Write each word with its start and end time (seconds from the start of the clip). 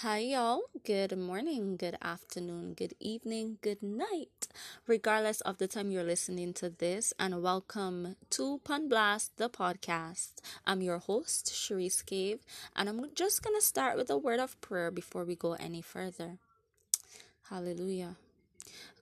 Hi, 0.00 0.18
y'all. 0.18 0.60
Good 0.84 1.16
morning, 1.16 1.78
good 1.78 1.96
afternoon, 2.02 2.74
good 2.74 2.92
evening, 3.00 3.56
good 3.62 3.82
night, 3.82 4.46
regardless 4.86 5.40
of 5.40 5.56
the 5.56 5.66
time 5.66 5.90
you're 5.90 6.04
listening 6.04 6.52
to 6.60 6.68
this, 6.68 7.14
and 7.18 7.42
welcome 7.42 8.16
to 8.28 8.60
Pun 8.62 8.90
Blast, 8.90 9.38
the 9.38 9.48
podcast. 9.48 10.32
I'm 10.66 10.82
your 10.82 10.98
host, 10.98 11.46
Cherise 11.46 12.04
Cave, 12.04 12.40
and 12.76 12.90
I'm 12.90 13.06
just 13.14 13.42
going 13.42 13.56
to 13.56 13.64
start 13.64 13.96
with 13.96 14.10
a 14.10 14.18
word 14.18 14.38
of 14.38 14.60
prayer 14.60 14.90
before 14.90 15.24
we 15.24 15.34
go 15.34 15.54
any 15.54 15.80
further. 15.80 16.36
Hallelujah. 17.48 18.16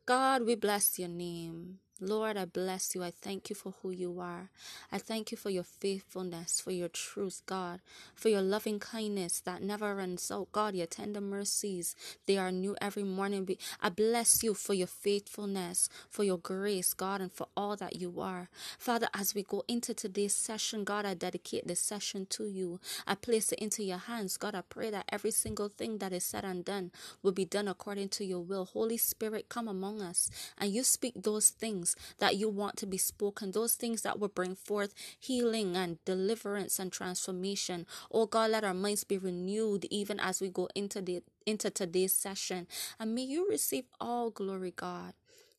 God, 0.07 0.47
we 0.47 0.55
bless 0.55 0.97
your 0.97 1.09
name. 1.09 1.81
Lord, 2.01 2.37
I 2.37 2.45
bless 2.45 2.95
you. 2.95 3.05
I 3.05 3.13
thank 3.13 3.51
you 3.51 3.57
for 3.57 3.75
who 3.83 3.91
you 3.91 4.19
are. 4.21 4.51
I 4.93 4.99
thank 4.99 5.31
you 5.31 5.39
for 5.39 5.51
your 5.51 5.63
faithfulness, 5.65 6.61
for 6.61 6.73
your 6.73 6.89
truth, 6.89 7.43
God, 7.47 7.81
for 8.15 8.29
your 8.29 8.43
loving 8.43 8.81
kindness 8.81 9.41
that 9.41 9.63
never 9.63 9.95
runs 9.95 10.31
out. 10.31 10.53
God, 10.53 10.75
your 10.75 10.87
tender 10.89 11.21
mercies, 11.21 11.95
they 12.27 12.37
are 12.37 12.51
new 12.53 12.77
every 12.83 13.05
morning. 13.05 13.49
I 13.81 13.91
bless 13.91 14.43
you 14.43 14.55
for 14.55 14.75
your 14.75 14.89
faithfulness, 14.89 15.89
for 16.11 16.25
your 16.25 16.39
grace, 16.39 16.95
God, 16.95 17.21
and 17.21 17.33
for 17.33 17.47
all 17.57 17.77
that 17.77 17.97
you 17.97 18.21
are. 18.21 18.51
Father, 18.79 19.09
as 19.15 19.35
we 19.35 19.45
go 19.45 19.63
into 19.69 19.95
today's 19.95 20.35
session, 20.35 20.85
God, 20.85 21.07
I 21.07 21.15
dedicate 21.15 21.67
this 21.69 21.81
session 21.81 22.27
to 22.31 22.47
you. 22.47 22.81
I 23.07 23.15
place 23.15 23.53
it 23.53 23.61
into 23.61 23.85
your 23.85 23.99
hands. 23.99 24.37
God, 24.37 24.55
I 24.55 24.63
pray 24.63 24.91
that 24.91 25.07
every 25.11 25.31
single 25.31 25.69
thing 25.69 25.99
that 25.99 26.13
is 26.13 26.25
said 26.25 26.45
and 26.45 26.65
done 26.65 26.91
will 27.23 27.33
be 27.33 27.45
done 27.45 27.69
according 27.69 28.09
to 28.11 28.25
your 28.25 28.41
will. 28.41 28.65
Holy 28.65 28.97
Spirit, 28.97 29.49
come 29.49 29.69
among 29.69 30.03
us 30.03 30.31
and 30.59 30.73
you 30.73 30.83
speak 30.83 31.15
those 31.17 31.51
things 31.51 31.84
things 31.85 32.17
that 32.19 32.37
you 32.37 32.49
want 32.49 32.77
to 32.79 32.87
be 32.87 32.99
spoken, 32.99 33.53
those 33.53 33.75
things 33.75 34.03
that 34.03 34.19
will 34.19 34.29
bring 34.29 34.55
forth 34.55 34.95
healing 35.19 35.77
and 35.77 36.03
deliverance 36.05 36.79
and 36.79 36.93
transformation. 36.93 37.87
Oh 38.11 38.27
God, 38.27 38.51
let 38.51 38.65
our 38.65 38.75
minds 38.75 39.05
be 39.05 39.19
renewed 39.19 39.87
even 39.91 40.19
as 40.21 40.41
we 40.41 40.49
go 40.49 40.69
into 40.75 41.01
the 41.03 41.23
into 41.47 41.71
today's 41.71 42.15
session. 42.15 42.67
And 42.99 43.15
may 43.15 43.23
you 43.23 43.49
receive 43.49 43.85
all 44.01 44.31
glory, 44.31 44.73
God. 44.75 45.15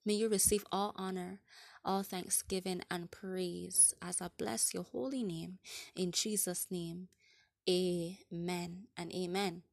May 0.06 0.14
you 0.16 0.30
receive 0.30 0.66
all 0.72 0.94
honor, 0.96 1.40
all 1.84 2.04
thanksgiving 2.04 2.82
and 2.90 3.12
praise 3.12 3.94
as 4.02 4.22
I 4.22 4.30
bless 4.38 4.74
your 4.74 4.84
holy 4.84 5.24
name. 5.24 5.60
In 5.96 6.12
Jesus' 6.12 6.68
name, 6.70 7.10
amen 7.70 8.88
and 8.98 9.12
amen. 9.14 9.64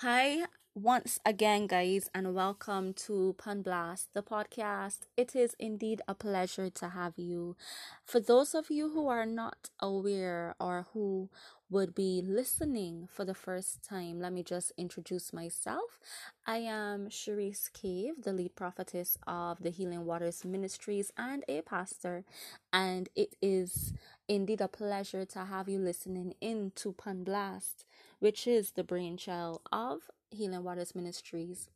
Hi, 0.00 0.44
once 0.78 1.18
again, 1.26 1.66
guys, 1.66 2.08
and 2.14 2.36
welcome 2.36 2.92
to 2.92 3.34
Pun 3.36 3.62
Blast, 3.62 4.14
the 4.14 4.22
podcast. 4.22 5.00
It 5.16 5.34
is 5.34 5.56
indeed 5.58 6.02
a 6.06 6.14
pleasure 6.14 6.70
to 6.70 6.90
have 6.90 7.14
you. 7.16 7.56
For 8.04 8.20
those 8.20 8.54
of 8.54 8.70
you 8.70 8.90
who 8.90 9.08
are 9.08 9.26
not 9.26 9.70
aware 9.80 10.54
or 10.60 10.86
who 10.92 11.30
would 11.68 11.96
be 11.96 12.22
listening 12.24 13.08
for 13.10 13.24
the 13.24 13.34
first 13.34 13.82
time, 13.82 14.20
let 14.20 14.32
me 14.32 14.44
just 14.44 14.72
introduce 14.78 15.32
myself. 15.32 15.98
I 16.46 16.58
am 16.58 17.08
Cherise 17.08 17.72
Cave, 17.72 18.22
the 18.22 18.32
lead 18.32 18.54
prophetess 18.54 19.18
of 19.26 19.60
the 19.60 19.70
Healing 19.70 20.06
Waters 20.06 20.44
Ministries 20.44 21.12
and 21.18 21.44
a 21.48 21.60
pastor, 21.62 22.24
and 22.72 23.08
it 23.16 23.34
is 23.42 23.92
indeed 24.28 24.60
a 24.60 24.68
pleasure 24.68 25.24
to 25.24 25.40
have 25.40 25.68
you 25.68 25.80
listening 25.80 26.34
in 26.40 26.70
to 26.76 26.92
Pun 26.92 27.24
Blast, 27.24 27.84
which 28.18 28.46
is 28.46 28.72
the 28.72 28.84
brainchild 28.84 29.60
of 29.70 30.10
Healing 30.30 30.64
Waters 30.64 30.94
Ministries. 30.94 31.68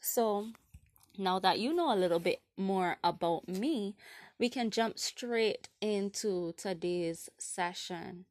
So, 0.00 0.48
now 1.18 1.38
that 1.38 1.58
you 1.58 1.74
know 1.74 1.92
a 1.92 1.96
little 1.96 2.18
bit 2.18 2.40
more 2.56 2.96
about 3.04 3.48
me, 3.48 3.94
we 4.38 4.48
can 4.48 4.70
jump 4.70 4.98
straight 4.98 5.68
into 5.80 6.54
today's 6.56 7.28
session. 7.38 8.24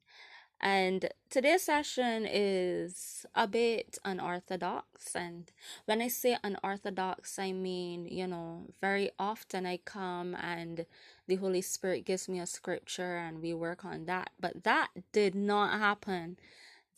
And 0.61 1.09
today's 1.29 1.63
session 1.63 2.27
is 2.29 3.25
a 3.33 3.47
bit 3.47 3.97
unorthodox. 4.03 5.15
And 5.15 5.49
when 5.85 6.01
I 6.01 6.09
say 6.09 6.37
unorthodox, 6.43 7.39
I 7.39 7.53
mean, 7.53 8.07
you 8.07 8.27
know, 8.27 8.65
very 8.81 9.11
often 9.17 9.65
I 9.65 9.77
come 9.77 10.35
and 10.35 10.85
the 11.27 11.35
Holy 11.37 11.61
Spirit 11.61 12.03
gives 12.03 12.27
me 12.27 12.39
a 12.39 12.45
scripture 12.45 13.15
and 13.15 13.41
we 13.41 13.53
work 13.53 13.85
on 13.85 14.05
that. 14.05 14.31
But 14.37 14.63
that 14.63 14.89
did 15.13 15.33
not 15.33 15.79
happen 15.79 16.37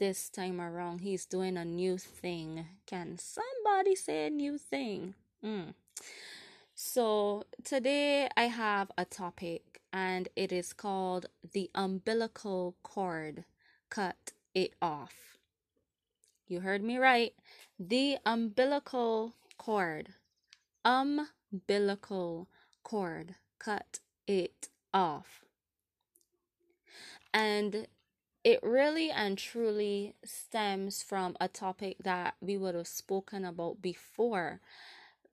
this 0.02 0.30
time 0.30 0.60
around. 0.60 1.02
He's 1.02 1.28
doing 1.28 1.58
a 1.58 1.64
new 1.64 1.96
thing. 1.96 2.66
Can 2.88 3.20
somebody 3.20 3.96
say 3.96 4.26
a 4.26 4.30
new 4.32 4.58
thing? 4.58 5.14
Mm. 5.46 5.76
So, 6.74 7.44
today 7.64 8.28
I 8.36 8.46
have 8.46 8.92
a 8.98 9.06
topic 9.06 9.80
and 9.94 10.28
it 10.36 10.52
is 10.52 10.74
called 10.74 11.28
the 11.54 11.70
umbilical 11.76 12.76
cord. 12.82 13.46
Cut 13.92 14.32
it 14.56 14.74
off. 14.82 15.38
You 16.48 16.62
heard 16.62 16.82
me 16.82 16.98
right. 16.98 17.34
The 17.80 18.18
umbilical 18.26 19.36
cord. 19.60 20.16
Umbilical 20.84 22.48
cord. 22.82 23.36
Cut 23.60 24.00
it 24.26 24.70
off. 24.96 25.46
And 27.32 27.86
it 28.44 28.60
really 28.64 29.12
and 29.12 29.38
truly 29.38 30.16
stems 30.24 31.04
from 31.04 31.38
a 31.40 31.48
topic 31.48 31.98
that 32.04 32.36
we 32.42 32.58
would 32.58 32.76
have 32.76 32.88
spoken 32.88 33.46
about 33.46 33.82
before. 33.82 34.60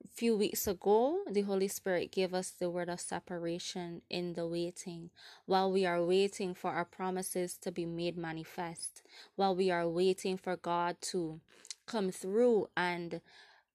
A 0.03 0.07
few 0.07 0.37
weeks 0.37 0.67
ago, 0.67 1.19
the 1.29 1.41
Holy 1.41 1.67
Spirit 1.67 2.11
gave 2.11 2.33
us 2.33 2.51
the 2.51 2.69
word 2.69 2.87
of 2.87 2.99
separation 3.01 4.01
in 4.09 4.33
the 4.33 4.47
waiting. 4.47 5.09
While 5.45 5.71
we 5.71 5.85
are 5.85 6.03
waiting 6.03 6.53
for 6.53 6.71
our 6.71 6.85
promises 6.85 7.55
to 7.57 7.71
be 7.71 7.85
made 7.85 8.17
manifest, 8.17 9.01
while 9.35 9.55
we 9.55 9.71
are 9.71 9.89
waiting 9.89 10.37
for 10.37 10.55
God 10.55 10.97
to 11.01 11.39
come 11.85 12.11
through 12.11 12.69
and 12.77 13.21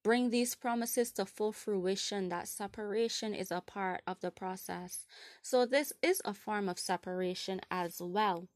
bring 0.02 0.30
these 0.30 0.54
promises 0.54 1.10
to 1.12 1.26
full 1.26 1.52
fruition, 1.52 2.28
that 2.28 2.48
separation 2.48 3.34
is 3.34 3.50
a 3.50 3.60
part 3.60 4.02
of 4.06 4.20
the 4.20 4.30
process. 4.30 5.06
So, 5.42 5.66
this 5.66 5.92
is 6.02 6.22
a 6.24 6.34
form 6.34 6.68
of 6.68 6.78
separation 6.78 7.60
as 7.70 8.00
well 8.00 8.48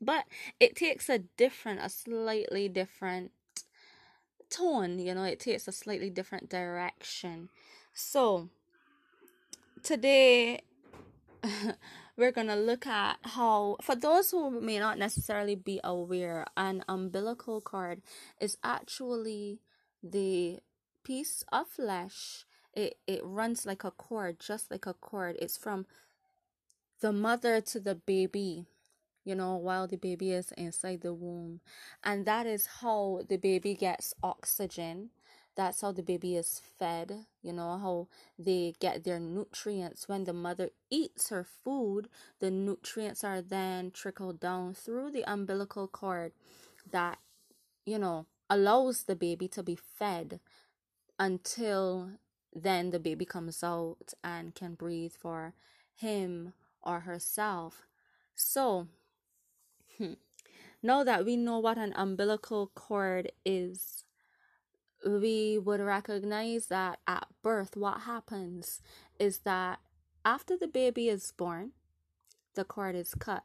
but 0.00 0.24
it 0.60 0.76
takes 0.76 1.08
a 1.08 1.18
different 1.18 1.80
a 1.82 1.88
slightly 1.88 2.68
different 2.68 3.32
tone 4.48 4.98
you 4.98 5.14
know 5.14 5.24
it 5.24 5.40
takes 5.40 5.66
a 5.66 5.72
slightly 5.72 6.10
different 6.10 6.48
direction. 6.48 7.48
So 7.92 8.48
today 9.82 10.60
we're 12.16 12.32
gonna 12.32 12.56
look 12.56 12.86
at 12.86 13.18
how 13.22 13.76
for 13.82 13.94
those 13.94 14.30
who 14.30 14.60
may 14.60 14.78
not 14.78 14.98
necessarily 14.98 15.54
be 15.54 15.80
aware 15.84 16.46
an 16.56 16.84
umbilical 16.88 17.60
cord 17.60 18.02
is 18.40 18.56
actually 18.62 19.60
the 20.02 20.60
piece 21.04 21.44
of 21.52 21.68
flesh. 21.68 22.44
It, 22.74 22.98
it 23.06 23.22
runs 23.24 23.64
like 23.64 23.84
a 23.84 23.90
cord 23.90 24.38
just 24.38 24.70
like 24.70 24.86
a 24.86 24.94
cord. 24.94 25.36
It's 25.40 25.56
from 25.56 25.86
the 27.00 27.12
mother 27.12 27.60
to 27.60 27.80
the 27.80 27.94
baby 27.94 28.66
you 29.26 29.34
know, 29.34 29.56
while 29.56 29.88
the 29.88 29.96
baby 29.98 30.32
is 30.32 30.52
inside 30.52 31.02
the 31.02 31.12
womb. 31.12 31.60
And 32.04 32.24
that 32.26 32.46
is 32.46 32.66
how 32.80 33.22
the 33.28 33.36
baby 33.36 33.74
gets 33.74 34.14
oxygen. 34.22 35.10
That's 35.56 35.80
how 35.80 35.92
the 35.92 36.02
baby 36.02 36.36
is 36.36 36.60
fed, 36.78 37.26
you 37.42 37.52
know, 37.52 37.78
how 37.78 38.08
they 38.38 38.74
get 38.78 39.04
their 39.04 39.18
nutrients. 39.18 40.08
When 40.08 40.24
the 40.24 40.32
mother 40.32 40.70
eats 40.90 41.30
her 41.30 41.44
food, 41.44 42.08
the 42.38 42.50
nutrients 42.50 43.24
are 43.24 43.42
then 43.42 43.90
trickled 43.90 44.38
down 44.38 44.74
through 44.74 45.10
the 45.10 45.24
umbilical 45.30 45.88
cord 45.88 46.32
that, 46.90 47.18
you 47.86 47.98
know, 47.98 48.26
allows 48.50 49.04
the 49.04 49.16
baby 49.16 49.48
to 49.48 49.62
be 49.62 49.76
fed 49.76 50.40
until 51.18 52.10
then 52.54 52.90
the 52.90 53.00
baby 53.00 53.24
comes 53.24 53.62
out 53.62 54.14
and 54.24 54.54
can 54.54 54.74
breathe 54.74 55.12
for 55.18 55.54
him 55.94 56.52
or 56.82 57.00
herself. 57.00 57.86
So, 58.34 58.88
Hmm. 59.98 60.14
Now 60.82 61.04
that 61.04 61.24
we 61.24 61.36
know 61.36 61.58
what 61.58 61.78
an 61.78 61.92
umbilical 61.96 62.70
cord 62.74 63.32
is, 63.44 64.04
we 65.04 65.58
would 65.58 65.80
recognize 65.80 66.66
that 66.66 66.98
at 67.06 67.28
birth, 67.42 67.76
what 67.76 68.02
happens 68.02 68.82
is 69.18 69.38
that 69.40 69.80
after 70.24 70.56
the 70.56 70.68
baby 70.68 71.08
is 71.08 71.32
born, 71.32 71.72
the 72.54 72.64
cord 72.64 72.94
is 72.94 73.14
cut. 73.14 73.44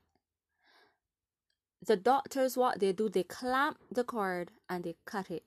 The 1.85 1.95
doctors, 1.95 2.57
what 2.57 2.79
they 2.79 2.91
do, 2.91 3.09
they 3.09 3.23
clamp 3.23 3.77
the 3.91 4.03
cord 4.03 4.51
and 4.69 4.83
they 4.83 4.95
cut 5.05 5.31
it. 5.31 5.43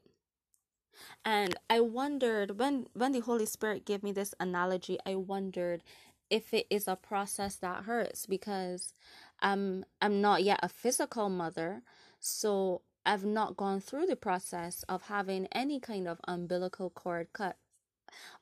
And 1.25 1.57
I 1.69 1.81
wondered 1.81 2.59
when 2.59 2.87
when 2.93 3.13
the 3.13 3.21
Holy 3.21 3.47
Spirit 3.47 3.85
gave 3.85 4.03
me 4.03 4.13
this 4.13 4.35
analogy, 4.39 4.99
I 5.05 5.17
wondered 5.17 5.83
if 6.31 6.55
it 6.55 6.67
is 6.71 6.89
a 6.89 6.97
process 6.97 7.57
that 7.57 7.85
hurts 7.85 8.27
because 8.27 8.95
I'm 9.41 9.85
I'm 10.01 10.21
not 10.21 10.43
yet 10.43 10.61
a 10.63 10.69
physical 10.69 11.29
mother, 11.29 11.83
so 12.21 12.83
I've 13.07 13.25
not 13.25 13.57
gone 13.57 13.81
through 13.81 14.07
the 14.07 14.17
process 14.17 14.83
of 14.89 15.03
having 15.03 15.47
any 15.53 15.81
kind 15.81 16.09
of 16.09 16.21
umbilical 16.27 16.91
cord 16.91 17.29
cut. 17.33 17.57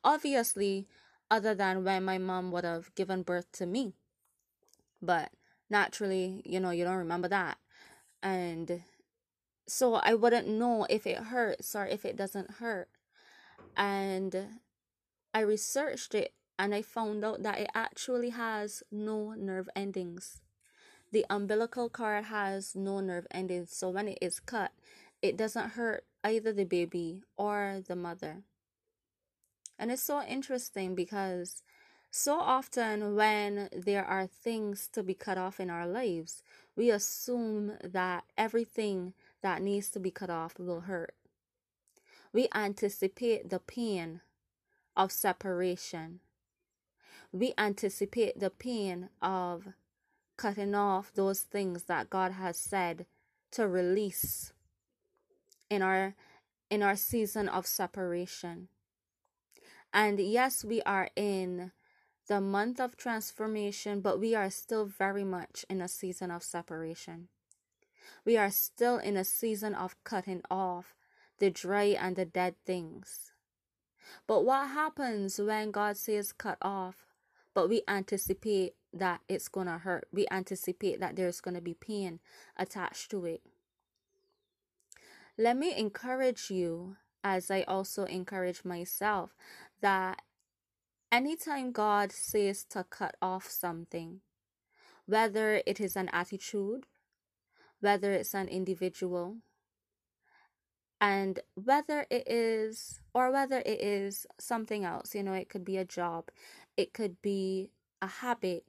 Obviously, 0.03 0.87
other 1.29 1.53
than 1.53 1.83
when 1.83 2.05
my 2.05 2.17
mom 2.17 2.51
would 2.51 2.63
have 2.63 2.93
given 2.95 3.23
birth 3.23 3.51
to 3.53 3.65
me. 3.65 3.93
But 5.01 5.31
naturally, 5.69 6.41
you 6.45 6.59
know, 6.59 6.69
you 6.69 6.85
don't 6.85 6.95
remember 6.95 7.27
that. 7.27 7.57
And 8.21 8.83
so 9.67 9.95
I 9.95 10.13
wouldn't 10.13 10.47
know 10.47 10.85
if 10.89 11.07
it 11.07 11.17
hurts 11.17 11.75
or 11.75 11.85
if 11.85 12.05
it 12.05 12.15
doesn't 12.15 12.51
hurt. 12.51 12.89
And 13.75 14.59
I 15.33 15.39
researched 15.39 16.13
it 16.13 16.33
and 16.59 16.75
I 16.75 16.83
found 16.83 17.25
out 17.25 17.43
that 17.43 17.59
it 17.59 17.69
actually 17.73 18.29
has 18.29 18.83
no 18.91 19.33
nerve 19.33 19.67
endings. 19.75 20.42
The 21.13 21.27
umbilical 21.29 21.89
cord 21.89 22.25
has 22.25 22.75
no 22.75 22.99
nerve 22.99 23.27
endings, 23.29 23.71
so 23.77 23.91
when 23.91 24.07
it 24.07 24.17
is 24.19 24.39
cut, 24.39 24.71
it 25.21 25.37
doesn't 25.37 25.73
hurt 25.73 26.05
either 26.23 26.51
the 26.51 26.63
baby 26.63 27.21
or 27.37 27.83
the 27.87 27.95
mother. 27.95 28.41
And 29.77 29.91
it's 29.91 30.01
so 30.01 30.23
interesting 30.23 30.95
because 30.95 31.61
so 32.09 32.39
often 32.39 33.13
when 33.13 33.69
there 33.71 34.03
are 34.03 34.25
things 34.25 34.89
to 34.93 35.03
be 35.03 35.13
cut 35.13 35.37
off 35.37 35.59
in 35.59 35.69
our 35.69 35.85
lives, 35.85 36.41
we 36.75 36.89
assume 36.89 37.73
that 37.83 38.23
everything 38.35 39.13
that 39.43 39.61
needs 39.61 39.91
to 39.91 39.99
be 39.99 40.09
cut 40.09 40.31
off 40.31 40.57
will 40.57 40.81
hurt. 40.81 41.13
We 42.33 42.47
anticipate 42.55 43.51
the 43.51 43.59
pain 43.59 44.21
of 44.97 45.11
separation. 45.11 46.21
We 47.31 47.53
anticipate 47.55 48.39
the 48.39 48.49
pain 48.49 49.09
of 49.21 49.73
cutting 50.37 50.75
off 50.75 51.13
those 51.13 51.41
things 51.41 51.83
that 51.83 52.09
God 52.09 52.33
has 52.33 52.57
said 52.57 53.05
to 53.51 53.67
release 53.67 54.53
in 55.69 55.81
our 55.81 56.15
in 56.69 56.81
our 56.81 56.95
season 56.95 57.47
of 57.47 57.67
separation. 57.67 58.67
And 59.93 60.19
yes, 60.19 60.65
we 60.65 60.81
are 60.83 61.09
in 61.15 61.71
the 62.27 62.41
month 62.41 62.79
of 62.79 62.97
transformation, 62.97 64.01
but 64.01 64.19
we 64.19 64.33
are 64.33 64.49
still 64.49 64.85
very 64.85 65.23
much 65.23 65.65
in 65.69 65.81
a 65.81 65.87
season 65.87 66.31
of 66.31 66.41
separation. 66.41 67.27
We 68.25 68.37
are 68.37 68.49
still 68.49 68.97
in 68.97 69.17
a 69.17 69.23
season 69.23 69.75
of 69.75 70.01
cutting 70.03 70.41
off 70.49 70.95
the 71.39 71.51
dry 71.51 71.95
and 71.99 72.15
the 72.15 72.25
dead 72.25 72.55
things. 72.65 73.33
But 74.27 74.45
what 74.45 74.69
happens 74.69 75.39
when 75.39 75.71
God 75.71 75.97
says 75.97 76.31
cut 76.31 76.57
off, 76.61 77.05
but 77.53 77.69
we 77.69 77.83
anticipate 77.87 78.73
that 78.93 79.21
it's 79.27 79.47
going 79.47 79.67
to 79.67 79.79
hurt? 79.79 80.07
We 80.11 80.27
anticipate 80.31 80.99
that 80.99 81.15
there's 81.15 81.41
going 81.41 81.55
to 81.55 81.61
be 81.61 81.73
pain 81.73 82.19
attached 82.57 83.11
to 83.11 83.25
it. 83.25 83.41
Let 85.37 85.57
me 85.57 85.75
encourage 85.75 86.51
you, 86.51 86.97
as 87.23 87.49
I 87.49 87.63
also 87.63 88.05
encourage 88.05 88.63
myself, 88.63 89.35
that 89.81 90.21
anytime 91.11 91.71
God 91.71 92.11
says 92.11 92.63
to 92.65 92.83
cut 92.83 93.15
off 93.21 93.49
something, 93.49 94.21
whether 95.05 95.61
it 95.65 95.79
is 95.79 95.95
an 95.95 96.09
attitude, 96.13 96.85
whether 97.79 98.13
it's 98.13 98.33
an 98.33 98.47
individual, 98.47 99.37
and 101.01 101.39
whether 101.55 102.05
it 102.09 102.27
is, 102.27 103.01
or 103.13 103.31
whether 103.31 103.57
it 103.59 103.81
is 103.81 104.25
something 104.39 104.85
else, 104.85 105.13
you 105.13 105.23
know, 105.23 105.33
it 105.33 105.49
could 105.49 105.65
be 105.65 105.77
a 105.77 105.83
job, 105.83 106.29
it 106.77 106.93
could 106.93 107.21
be 107.21 107.71
a 108.01 108.07
habit, 108.07 108.63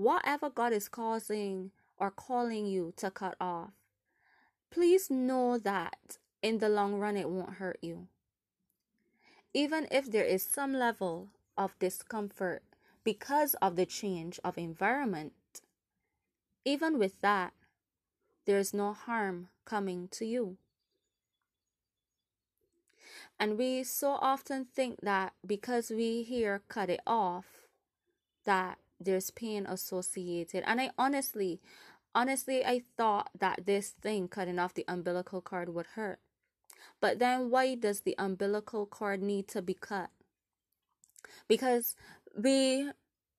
whatever 0.00 0.48
God 0.48 0.72
is 0.72 0.88
causing 0.88 1.72
or 1.98 2.10
calling 2.10 2.64
you 2.64 2.94
to 2.96 3.10
cut 3.10 3.36
off, 3.38 3.72
please 4.70 5.10
know 5.10 5.58
that 5.58 6.16
in 6.40 6.58
the 6.58 6.70
long 6.70 6.94
run 6.94 7.18
it 7.18 7.28
won't 7.28 7.54
hurt 7.54 7.78
you. 7.82 8.08
Even 9.52 9.86
if 9.90 10.10
there 10.10 10.24
is 10.24 10.42
some 10.42 10.72
level 10.72 11.28
of 11.58 11.78
discomfort 11.78 12.62
because 13.04 13.52
of 13.60 13.76
the 13.76 13.84
change 13.84 14.40
of 14.42 14.56
environment, 14.56 15.34
even 16.64 16.98
with 16.98 17.20
that, 17.20 17.52
there 18.46 18.58
is 18.58 18.72
no 18.72 18.94
harm 18.94 19.48
coming 19.66 20.08
to 20.12 20.24
you. 20.24 20.56
And 23.38 23.58
we 23.58 23.84
so 23.84 24.12
often 24.20 24.64
think 24.64 25.00
that 25.02 25.34
because 25.46 25.90
we 25.90 26.22
hear 26.22 26.62
cut 26.68 26.88
it 26.88 27.00
off, 27.06 27.44
that 28.46 28.78
there's 29.00 29.30
pain 29.30 29.66
associated. 29.66 30.62
And 30.66 30.80
I 30.80 30.90
honestly, 30.98 31.60
honestly, 32.14 32.64
I 32.64 32.82
thought 32.96 33.30
that 33.38 33.66
this 33.66 33.90
thing 33.90 34.28
cutting 34.28 34.58
off 34.58 34.74
the 34.74 34.84
umbilical 34.86 35.40
cord 35.40 35.70
would 35.74 35.86
hurt. 35.94 36.18
But 37.00 37.18
then 37.18 37.50
why 37.50 37.74
does 37.74 38.02
the 38.02 38.14
umbilical 38.18 38.86
cord 38.86 39.22
need 39.22 39.48
to 39.48 39.62
be 39.62 39.74
cut? 39.74 40.10
Because 41.48 41.96
we 42.36 42.90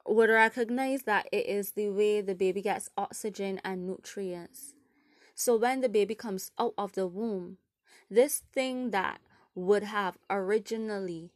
would 0.07 0.29
recognize 0.29 1.03
that 1.03 1.27
it 1.31 1.45
is 1.45 1.71
the 1.71 1.89
way 1.89 2.21
the 2.21 2.35
baby 2.35 2.61
gets 2.61 2.89
oxygen 2.97 3.61
and 3.63 3.85
nutrients. 3.85 4.73
So 5.35 5.55
when 5.57 5.81
the 5.81 5.89
baby 5.89 6.15
comes 6.15 6.51
out 6.59 6.73
of 6.77 6.93
the 6.93 7.07
womb, 7.07 7.57
this 8.09 8.43
thing 8.53 8.91
that 8.91 9.19
would 9.55 9.83
have 9.83 10.17
originally 10.29 11.31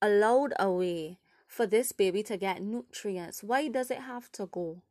allowed 0.00 0.52
a 0.58 0.70
way 0.70 1.18
for 1.54 1.66
this 1.68 1.92
baby 1.92 2.20
to 2.24 2.36
get 2.36 2.60
nutrients, 2.60 3.44
why 3.44 3.68
does 3.68 3.88
it 3.88 4.00
have 4.00 4.30
to 4.32 4.46
go? 4.46 4.82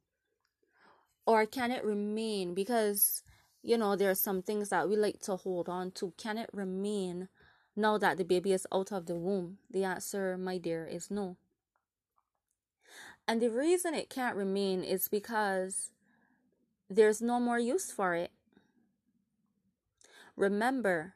Or 1.26 1.46
can 1.46 1.72
it 1.72 1.84
remain? 1.84 2.54
Because, 2.54 3.22
you 3.62 3.78
know, 3.78 3.98
there 3.98 4.10
are 4.10 4.16
some 4.16 4.42
things 4.42 4.70
that 4.70 4.88
we 4.88 4.96
like 4.96 5.20
to 5.24 5.36
hold 5.36 5.68
on 5.68 5.92
to. 5.92 6.14
Can 6.18 6.38
it 6.38 6.50
remain 6.54 7.28
now 7.76 7.98
that 7.98 8.18
the 8.18 8.24
baby 8.24 8.54
is 8.54 8.66
out 8.74 8.94
of 8.94 9.08
the 9.08 9.16
womb? 9.16 9.58
The 9.70 9.84
answer, 9.84 10.38
my 10.38 10.58
dear, 10.58 10.88
is 10.88 11.12
no. 11.12 11.36
And 13.28 13.42
the 13.42 13.50
reason 13.50 13.94
it 13.94 14.10
can't 14.10 14.38
remain 14.38 14.86
is 14.86 15.10
because 15.10 15.92
there's 16.90 17.22
no 17.22 17.42
more 17.42 17.60
use 17.60 17.92
for 17.92 18.16
it. 18.16 18.32
Remember, 20.38 21.16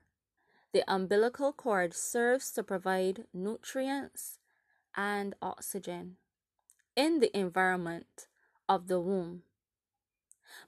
the 0.73 0.83
umbilical 0.89 1.53
cord 1.53 1.94
serves 1.94 2.51
to 2.51 2.63
provide 2.63 3.23
nutrients 3.33 4.39
and 4.97 5.35
oxygen 5.41 6.17
in 6.95 7.19
the 7.19 7.35
environment 7.38 8.27
of 8.67 8.88
the 8.88 8.99
womb. 8.99 9.44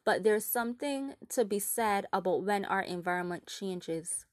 But 0.05 0.23
there's 0.23 0.45
something 0.45 1.15
to 1.29 1.43
be 1.43 1.59
said 1.59 2.05
about 2.13 2.43
when 2.43 2.63
our 2.65 2.81
environment 2.81 3.47
changes. 3.47 4.25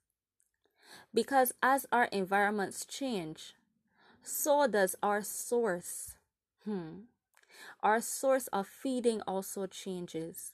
Because 1.14 1.52
as 1.62 1.86
our 1.90 2.04
environments 2.04 2.84
change, 2.84 3.54
so 4.22 4.66
does 4.66 4.94
our 5.02 5.22
source. 5.22 6.16
Hmm. 6.64 7.08
Our 7.82 8.00
source 8.00 8.48
of 8.48 8.66
feeding 8.66 9.22
also 9.26 9.66
changes 9.66 10.52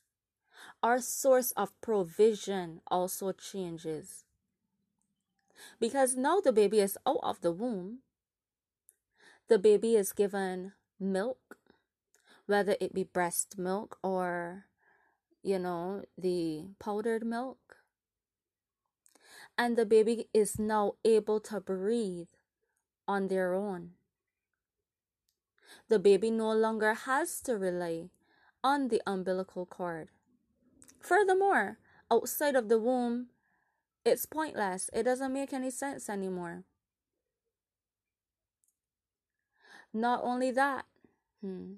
our 0.83 1.01
source 1.01 1.53
of 1.53 1.79
provision 1.81 2.81
also 2.87 3.33
changes. 3.33 4.25
Because 5.79 6.17
now 6.17 6.41
the 6.41 6.53
baby 6.53 6.81
is 6.81 6.99
out 7.07 7.21
of 7.23 7.41
the 7.41 7.53
womb, 7.53 7.99
the 9.53 9.59
baby 9.59 9.97
is 9.97 10.15
given 10.15 10.73
milk, 10.99 11.59
whether 12.47 12.75
it 12.81 12.95
be 12.95 13.05
breast 13.05 13.59
milk 13.59 13.99
or, 14.03 14.65
you 15.43 15.59
know, 15.59 16.03
the 16.17 16.65
powdered 16.79 17.23
milk. 17.23 17.77
And 19.59 19.77
the 19.77 19.85
baby 19.85 20.29
is 20.33 20.59
now 20.59 20.95
able 21.05 21.39
to 21.41 21.61
breathe 21.61 22.33
on 23.07 23.29
their 23.29 23.53
own. 23.53 23.91
The 25.91 25.99
baby 25.99 26.31
no 26.31 26.55
longer 26.55 26.95
has 26.95 27.43
to 27.43 27.59
rely 27.59 28.09
on 28.65 28.89
the 28.89 29.03
umbilical 29.07 29.67
cord. 29.67 30.09
Furthermore, 30.99 31.77
outside 32.11 32.57
of 32.57 32.71
the 32.71 32.79
womb, 32.79 33.27
it's 34.03 34.25
pointless. 34.25 34.89
It 34.95 35.03
doesn't 35.03 35.31
make 35.31 35.53
any 35.53 35.71
sense 35.71 36.09
anymore. 36.09 36.65
Not 39.93 40.21
only 40.23 40.51
that, 40.53 40.87
hmm, 41.41 41.75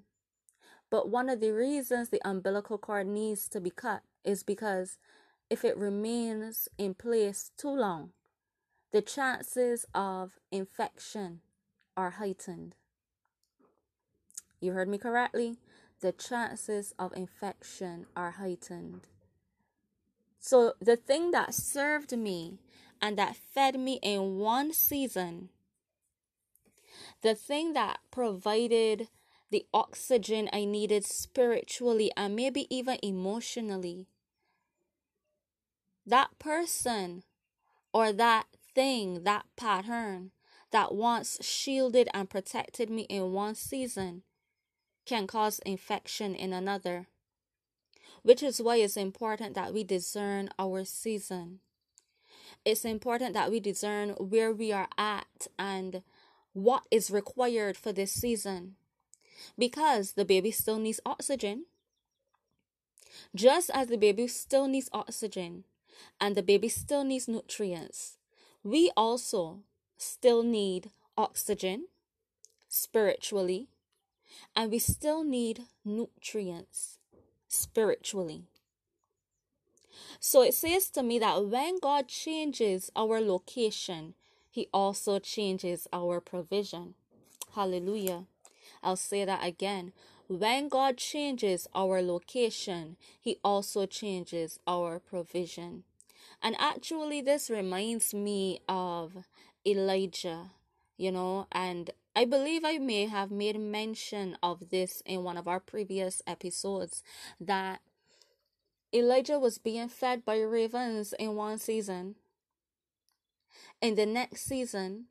but 0.89 1.09
one 1.09 1.29
of 1.29 1.41
the 1.41 1.51
reasons 1.51 2.09
the 2.09 2.21
umbilical 2.27 2.77
cord 2.77 3.07
needs 3.07 3.49
to 3.49 3.59
be 3.59 3.69
cut 3.69 4.03
is 4.23 4.43
because 4.43 4.97
if 5.49 5.65
it 5.65 5.77
remains 5.77 6.67
in 6.77 6.93
place 6.93 7.51
too 7.57 7.69
long, 7.69 8.11
the 8.91 9.01
chances 9.01 9.85
of 9.93 10.39
infection 10.51 11.41
are 11.97 12.11
heightened. 12.11 12.75
You 14.59 14.71
heard 14.71 14.87
me 14.87 14.97
correctly? 14.97 15.57
The 16.01 16.11
chances 16.11 16.93
of 16.97 17.13
infection 17.13 18.05
are 18.15 18.31
heightened. 18.31 19.07
So 20.39 20.73
the 20.79 20.95
thing 20.95 21.31
that 21.31 21.53
served 21.53 22.17
me 22.17 22.59
and 23.01 23.17
that 23.17 23.35
fed 23.35 23.79
me 23.79 23.99
in 24.01 24.37
one 24.37 24.73
season, 24.73 25.49
the 27.21 27.35
thing 27.35 27.73
that 27.73 27.99
provided 28.11 29.09
the 29.51 29.65
oxygen 29.73 30.49
I 30.53 30.65
needed 30.65 31.05
spiritually 31.05 32.11
and 32.17 32.35
maybe 32.35 32.67
even 32.75 32.97
emotionally, 33.03 34.07
that 36.05 36.37
person 36.39 37.23
or 37.93 38.13
that 38.13 38.47
thing, 38.75 39.23
that 39.23 39.45
pattern 39.57 40.31
that 40.71 40.93
once 40.95 41.37
shielded 41.41 42.09
and 42.13 42.29
protected 42.29 42.89
me 42.89 43.03
in 43.03 43.33
one 43.33 43.55
season 43.55 44.23
can 45.05 45.27
cause 45.27 45.59
infection 45.65 46.35
in 46.35 46.53
another. 46.53 47.07
which 48.23 48.43
is 48.43 48.61
why 48.61 48.75
it's 48.77 48.97
important 48.97 49.53
that 49.55 49.73
we 49.73 49.83
discern 49.83 50.49
our 50.59 50.83
season. 50.83 51.59
It's 52.65 52.83
important 52.85 53.33
that 53.33 53.49
we 53.51 53.59
discern 53.61 54.09
where 54.11 54.51
we 54.51 54.71
are 54.71 54.87
at 54.97 55.47
and 55.57 56.03
what 56.55 56.83
is 56.89 57.11
required 57.11 57.75
for 57.75 57.91
this 57.91 58.13
season 58.13 58.75
because 59.59 60.13
the 60.13 60.23
baby 60.23 60.51
still 60.51 60.79
needs 60.79 61.01
oxygen. 61.05 61.65
Just 63.35 63.69
as 63.73 63.89
the 63.89 63.97
baby 63.97 64.27
still 64.27 64.65
needs 64.67 64.89
oxygen 64.93 65.65
and 66.19 66.33
the 66.33 66.41
baby 66.41 66.69
still 66.69 67.03
needs 67.03 67.27
nutrients, 67.27 68.17
we 68.63 68.89
also 68.95 69.59
still 69.97 70.43
need 70.43 70.91
oxygen 71.17 71.87
spiritually 72.69 73.67
and 74.55 74.71
we 74.71 74.79
still 74.79 75.25
need 75.25 75.63
nutrients 75.83 76.99
spiritually. 77.49 78.43
So 80.21 80.41
it 80.41 80.53
says 80.53 80.89
to 80.91 81.03
me 81.03 81.19
that 81.19 81.45
when 81.45 81.79
God 81.79 82.07
changes 82.07 82.89
our 82.95 83.19
location, 83.19 84.13
He 84.55 84.69
also 84.73 85.19
changes 85.19 85.85
our 85.91 86.21
provision. 86.21 86.93
Hallelujah. 87.55 88.23
I'll 88.81 88.95
say 88.95 89.25
that 89.25 89.45
again. 89.45 89.91
When 90.29 90.69
God 90.69 90.95
changes 90.95 91.67
our 91.75 92.01
location, 92.01 92.95
He 93.19 93.37
also 93.43 93.85
changes 93.85 94.57
our 94.65 94.99
provision. 94.99 95.83
And 96.41 96.55
actually, 96.57 97.19
this 97.19 97.49
reminds 97.49 98.13
me 98.13 98.61
of 98.69 99.25
Elijah, 99.67 100.51
you 100.95 101.11
know, 101.11 101.47
and 101.51 101.89
I 102.15 102.23
believe 102.23 102.63
I 102.63 102.77
may 102.77 103.07
have 103.07 103.31
made 103.31 103.59
mention 103.59 104.37
of 104.41 104.69
this 104.69 105.03
in 105.05 105.25
one 105.25 105.35
of 105.35 105.49
our 105.49 105.59
previous 105.59 106.21
episodes 106.25 107.03
that 107.41 107.81
Elijah 108.93 109.37
was 109.37 109.57
being 109.57 109.89
fed 109.89 110.23
by 110.23 110.37
ravens 110.39 111.13
in 111.19 111.35
one 111.35 111.57
season. 111.57 112.15
In 113.81 113.95
the 113.95 114.05
next 114.05 114.45
season, 114.45 115.05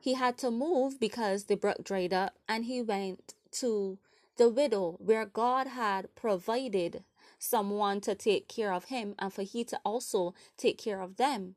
he 0.00 0.14
had 0.14 0.36
to 0.38 0.50
move 0.50 1.00
because 1.00 1.44
the 1.44 1.56
brook 1.56 1.82
dried 1.82 2.12
up 2.12 2.34
and 2.48 2.64
he 2.64 2.82
went 2.82 3.34
to 3.52 3.98
the 4.36 4.48
widow 4.48 4.96
where 4.98 5.24
God 5.24 5.68
had 5.68 6.14
provided 6.14 7.04
someone 7.38 8.00
to 8.02 8.14
take 8.14 8.48
care 8.48 8.72
of 8.72 8.86
him 8.86 9.14
and 9.18 9.32
for 9.32 9.42
he 9.42 9.64
to 9.64 9.80
also 9.84 10.34
take 10.56 10.78
care 10.78 11.00
of 11.00 11.16
them. 11.16 11.56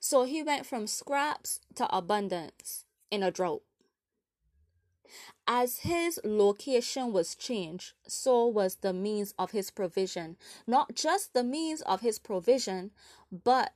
So 0.00 0.24
he 0.24 0.42
went 0.42 0.66
from 0.66 0.86
scraps 0.86 1.60
to 1.74 1.94
abundance 1.94 2.84
in 3.10 3.22
a 3.22 3.30
drought. 3.30 3.62
As 5.46 5.78
his 5.78 6.20
location 6.24 7.12
was 7.12 7.34
changed, 7.34 7.92
so 8.06 8.46
was 8.46 8.76
the 8.76 8.92
means 8.92 9.32
of 9.38 9.52
his 9.52 9.70
provision. 9.70 10.36
Not 10.66 10.94
just 10.94 11.34
the 11.34 11.44
means 11.44 11.82
of 11.82 12.00
his 12.00 12.18
provision, 12.18 12.90
but 13.30 13.72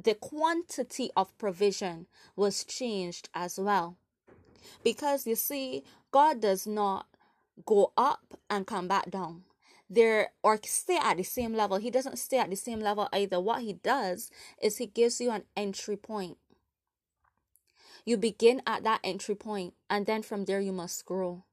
the 0.00 0.14
quantity 0.14 1.10
of 1.16 1.36
provision 1.38 2.06
was 2.36 2.62
changed 2.64 3.28
as 3.34 3.58
well. 3.58 3.96
Because 4.84 5.26
you 5.26 5.34
see, 5.34 5.82
God 6.12 6.40
does 6.40 6.66
not 6.66 7.06
go 7.66 7.92
up 7.96 8.38
and 8.48 8.66
come 8.66 8.86
back 8.86 9.10
down. 9.10 9.42
There 9.90 10.28
or 10.42 10.60
stay 10.62 10.98
at 11.02 11.16
the 11.16 11.22
same 11.24 11.54
level. 11.54 11.78
He 11.78 11.90
doesn't 11.90 12.18
stay 12.18 12.38
at 12.38 12.50
the 12.50 12.56
same 12.56 12.78
level 12.78 13.08
either. 13.12 13.40
What 13.40 13.62
he 13.62 13.72
does 13.72 14.30
is 14.62 14.76
he 14.76 14.86
gives 14.86 15.20
you 15.20 15.30
an 15.30 15.44
entry 15.56 15.96
point. 15.96 16.36
You 18.04 18.16
begin 18.16 18.62
at 18.66 18.84
that 18.84 19.00
entry 19.02 19.34
point, 19.34 19.74
and 19.90 20.06
then 20.06 20.22
from 20.22 20.44
there 20.44 20.60
you 20.60 20.72
must 20.72 21.04
grow. 21.04 21.44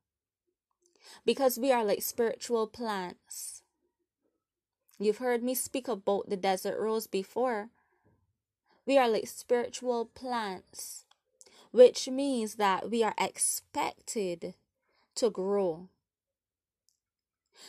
Because 1.25 1.57
we 1.57 1.71
are 1.71 1.83
like 1.83 2.01
spiritual 2.01 2.67
plants. 2.67 3.63
You've 4.99 5.17
heard 5.17 5.43
me 5.43 5.55
speak 5.55 5.87
about 5.87 6.29
the 6.29 6.37
desert 6.37 6.79
rose 6.79 7.07
before. 7.07 7.69
We 8.85 8.97
are 8.97 9.09
like 9.09 9.27
spiritual 9.27 10.05
plants, 10.05 11.05
which 11.71 12.07
means 12.07 12.55
that 12.55 12.89
we 12.89 13.03
are 13.03 13.15
expected 13.17 14.53
to 15.15 15.29
grow. 15.29 15.89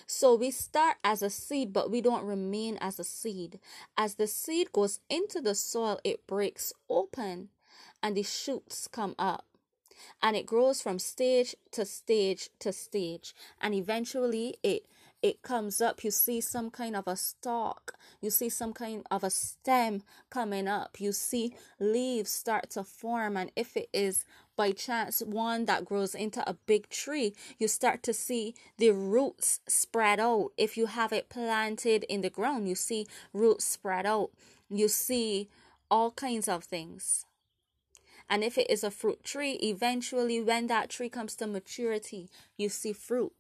So 0.06 0.34
we 0.34 0.50
start 0.50 0.96
as 1.02 1.22
a 1.22 1.30
seed, 1.30 1.72
but 1.72 1.90
we 1.90 2.00
don't 2.00 2.24
remain 2.24 2.76
as 2.80 2.98
a 2.98 3.04
seed. 3.04 3.60
As 3.96 4.14
the 4.14 4.26
seed 4.26 4.72
goes 4.72 5.00
into 5.08 5.40
the 5.40 5.54
soil, 5.54 5.98
it 6.04 6.26
breaks 6.26 6.72
open 6.88 7.48
and 8.02 8.16
the 8.16 8.22
shoots 8.22 8.88
come 8.88 9.14
up. 9.18 9.46
And 10.22 10.36
it 10.36 10.46
grows 10.46 10.82
from 10.82 10.98
stage 10.98 11.56
to 11.72 11.84
stage 11.84 12.50
to 12.60 12.72
stage. 12.72 13.34
And 13.60 13.74
eventually 13.74 14.56
it 14.62 14.86
it 15.26 15.42
comes 15.42 15.80
up, 15.80 16.04
you 16.04 16.12
see 16.12 16.40
some 16.40 16.70
kind 16.70 16.94
of 16.94 17.08
a 17.08 17.16
stalk, 17.16 17.94
you 18.20 18.30
see 18.30 18.48
some 18.48 18.72
kind 18.72 19.04
of 19.10 19.24
a 19.24 19.30
stem 19.30 20.04
coming 20.30 20.68
up, 20.68 21.00
you 21.00 21.10
see 21.10 21.52
leaves 21.80 22.30
start 22.30 22.70
to 22.70 22.84
form, 22.84 23.36
and 23.36 23.50
if 23.56 23.76
it 23.76 23.88
is 23.92 24.24
by 24.54 24.70
chance 24.70 25.20
one 25.20 25.64
that 25.64 25.84
grows 25.84 26.14
into 26.14 26.48
a 26.48 26.54
big 26.54 26.88
tree, 26.88 27.34
you 27.58 27.66
start 27.66 28.04
to 28.04 28.12
see 28.12 28.54
the 28.78 28.90
roots 28.90 29.60
spread 29.66 30.20
out. 30.20 30.52
If 30.56 30.76
you 30.76 30.86
have 30.86 31.12
it 31.12 31.28
planted 31.28 32.04
in 32.04 32.20
the 32.20 32.30
ground, 32.30 32.68
you 32.68 32.76
see 32.76 33.08
roots 33.32 33.64
spread 33.64 34.06
out, 34.06 34.30
you 34.70 34.86
see 34.86 35.48
all 35.90 36.12
kinds 36.12 36.48
of 36.48 36.62
things. 36.62 37.26
And 38.30 38.44
if 38.44 38.56
it 38.58 38.70
is 38.70 38.84
a 38.84 38.90
fruit 38.90 39.24
tree, 39.24 39.52
eventually, 39.62 40.40
when 40.40 40.68
that 40.68 40.88
tree 40.88 41.08
comes 41.08 41.34
to 41.36 41.46
maturity, 41.46 42.28
you 42.56 42.68
see 42.68 42.92
fruit 42.92 43.32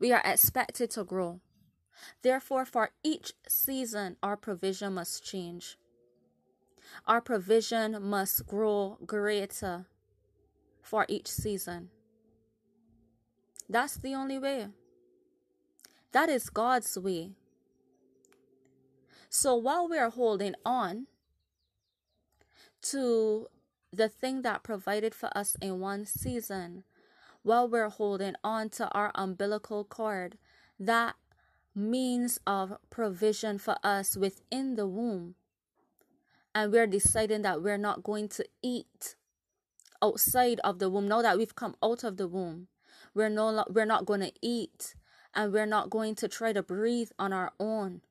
we 0.00 0.12
are 0.12 0.22
expected 0.24 0.90
to 0.92 1.04
grow. 1.04 1.40
Therefore, 2.22 2.64
for 2.64 2.90
each 3.04 3.34
season, 3.46 4.16
our 4.22 4.36
provision 4.36 4.94
must 4.94 5.22
change. 5.22 5.76
Our 7.06 7.20
provision 7.20 8.02
must 8.02 8.46
grow 8.46 8.98
greater 9.04 9.86
for 10.82 11.04
each 11.08 11.28
season. 11.28 11.90
That's 13.68 13.96
the 13.96 14.14
only 14.14 14.38
way. 14.38 14.68
That 16.12 16.28
is 16.28 16.50
God's 16.50 16.98
way. 16.98 17.30
So 19.28 19.54
while 19.54 19.88
we 19.88 19.98
are 19.98 20.10
holding 20.10 20.56
on 20.64 21.06
to 22.82 23.46
the 23.92 24.08
thing 24.08 24.42
that 24.42 24.64
provided 24.64 25.14
for 25.14 25.36
us 25.36 25.56
in 25.60 25.78
one 25.78 26.06
season, 26.06 26.82
while 27.42 27.68
we're 27.68 27.88
holding 27.88 28.34
on 28.44 28.68
to 28.70 28.88
our 28.90 29.10
umbilical 29.14 29.84
cord, 29.84 30.36
that 30.78 31.16
means 31.74 32.38
of 32.46 32.76
provision 32.90 33.58
for 33.58 33.76
us 33.82 34.16
within 34.16 34.74
the 34.74 34.86
womb. 34.86 35.34
And 36.54 36.72
we're 36.72 36.86
deciding 36.86 37.42
that 37.42 37.62
we're 37.62 37.78
not 37.78 38.02
going 38.02 38.28
to 38.30 38.44
eat 38.62 39.14
outside 40.02 40.60
of 40.64 40.78
the 40.78 40.90
womb. 40.90 41.08
Now 41.08 41.22
that 41.22 41.38
we've 41.38 41.54
come 41.54 41.76
out 41.82 42.04
of 42.04 42.16
the 42.16 42.26
womb, 42.26 42.66
we're 43.14 43.28
no 43.28 43.64
we're 43.68 43.84
not 43.84 44.04
going 44.04 44.20
to 44.20 44.32
eat 44.42 44.94
and 45.34 45.52
we're 45.52 45.66
not 45.66 45.90
going 45.90 46.16
to 46.16 46.28
try 46.28 46.52
to 46.52 46.62
breathe 46.62 47.10
on 47.18 47.32
our 47.32 47.52
own. 47.60 48.02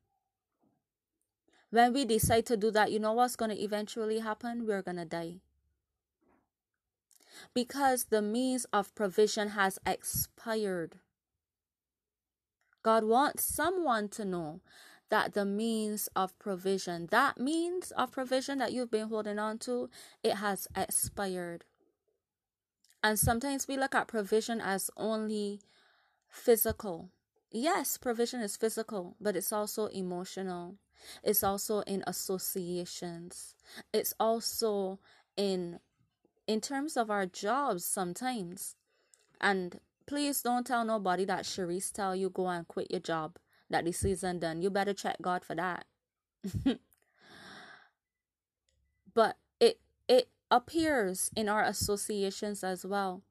When 1.69 1.93
we 1.93 2.05
decide 2.05 2.45
to 2.47 2.57
do 2.57 2.71
that, 2.71 2.91
you 2.91 2.99
know 2.99 3.13
what's 3.13 3.35
going 3.35 3.51
to 3.51 3.61
eventually 3.61 4.19
happen? 4.19 4.65
We're 4.65 4.81
going 4.81 4.97
to 4.97 5.05
die 5.05 5.41
because 7.53 8.05
the 8.05 8.21
means 8.21 8.65
of 8.73 8.93
provision 8.95 9.49
has 9.49 9.79
expired. 9.85 10.99
God 12.83 13.03
wants 13.03 13.43
someone 13.43 14.07
to 14.09 14.25
know 14.25 14.61
that 15.09 15.33
the 15.33 15.45
means 15.45 16.07
of 16.15 16.37
provision, 16.39 17.07
that 17.11 17.39
means 17.39 17.91
of 17.91 18.11
provision 18.11 18.59
that 18.59 18.71
you've 18.71 18.91
been 18.91 19.09
holding 19.09 19.39
on 19.39 19.57
to, 19.59 19.89
it 20.23 20.35
has 20.35 20.67
expired. 20.75 21.65
And 23.03 23.17
sometimes 23.17 23.67
we 23.67 23.77
look 23.77 23.95
at 23.95 24.07
provision 24.07 24.61
as 24.61 24.91
only 24.97 25.61
physical. 26.29 27.09
Yes, 27.51 27.97
provision 27.97 28.41
is 28.41 28.57
physical, 28.57 29.15
but 29.19 29.35
it's 29.35 29.51
also 29.51 29.87
emotional. 29.87 30.75
It's 31.23 31.43
also 31.43 31.79
in 31.81 32.03
associations. 32.05 33.55
It's 33.93 34.13
also 34.19 34.99
in 35.35 35.79
in 36.49 36.59
terms 36.59 36.97
of 36.97 37.11
our 37.11 37.27
jobs 37.27 37.85
sometimes. 37.85 38.75
And 39.39 39.79
please 40.07 40.41
don't 40.41 40.65
tell 40.65 40.83
nobody 40.83 41.23
that 41.25 41.45
Cherise 41.45 41.91
tell 41.91 42.15
you 42.15 42.31
go 42.31 42.47
and 42.47 42.67
quit 42.67 42.89
your 42.89 42.99
job 42.99 43.37
that 43.69 43.85
the 43.85 43.91
season 43.91 44.39
done. 44.39 44.63
You 44.63 44.71
better 44.71 44.95
check 44.95 45.17
God 45.21 45.45
for 45.45 45.53
that. 45.53 45.85
but 49.13 49.37
it 49.59 49.79
it 50.07 50.29
appears 50.49 51.29
in 51.35 51.47
our 51.47 51.63
associations 51.63 52.63
as 52.63 52.83
well. 52.83 53.21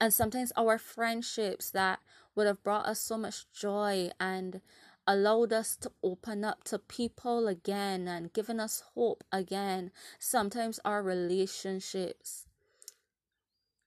And 0.00 0.12
sometimes 0.12 0.50
our 0.56 0.78
friendships 0.78 1.70
that 1.70 2.00
would 2.34 2.48
have 2.48 2.64
brought 2.64 2.86
us 2.86 2.98
so 2.98 3.16
much 3.16 3.46
joy 3.52 4.10
and 4.18 4.60
allowed 5.06 5.52
us 5.52 5.76
to 5.76 5.90
open 6.02 6.44
up 6.44 6.64
to 6.64 6.78
people 6.78 7.48
again 7.48 8.08
and 8.08 8.32
given 8.32 8.60
us 8.60 8.82
hope 8.94 9.24
again. 9.30 9.90
Sometimes 10.18 10.80
our 10.84 11.02
relationships, 11.02 12.46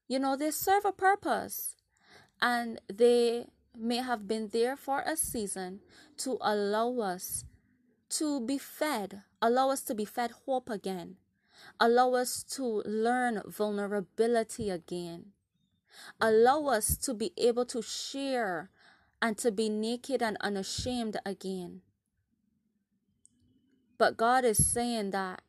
you 0.07 0.19
know, 0.19 0.35
they 0.35 0.51
serve 0.51 0.85
a 0.85 0.91
purpose 0.91 1.75
and 2.41 2.79
they 2.91 3.47
may 3.77 3.97
have 3.97 4.27
been 4.27 4.49
there 4.49 4.75
for 4.75 5.01
a 5.01 5.15
season 5.15 5.79
to 6.17 6.37
allow 6.41 6.99
us 6.99 7.45
to 8.09 8.39
be 8.41 8.57
fed, 8.57 9.23
allow 9.41 9.69
us 9.69 9.81
to 9.81 9.93
be 9.93 10.05
fed 10.05 10.31
hope 10.45 10.69
again, 10.69 11.17
allow 11.79 12.13
us 12.13 12.43
to 12.43 12.81
learn 12.85 13.41
vulnerability 13.45 14.69
again, 14.69 15.33
allow 16.21 16.67
us 16.67 16.95
to 16.97 17.13
be 17.13 17.33
able 17.37 17.65
to 17.65 17.81
share 17.81 18.69
and 19.21 19.37
to 19.37 19.51
be 19.51 19.69
naked 19.69 20.21
and 20.21 20.37
unashamed 20.41 21.17
again. 21.25 21.81
But 23.97 24.17
God 24.17 24.45
is 24.45 24.65
saying 24.65 25.11
that 25.11 25.41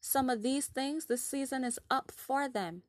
some 0.00 0.30
of 0.30 0.42
these 0.42 0.66
things, 0.66 1.06
the 1.06 1.16
season 1.16 1.64
is 1.64 1.80
up 1.90 2.12
for 2.14 2.48
them. 2.48 2.82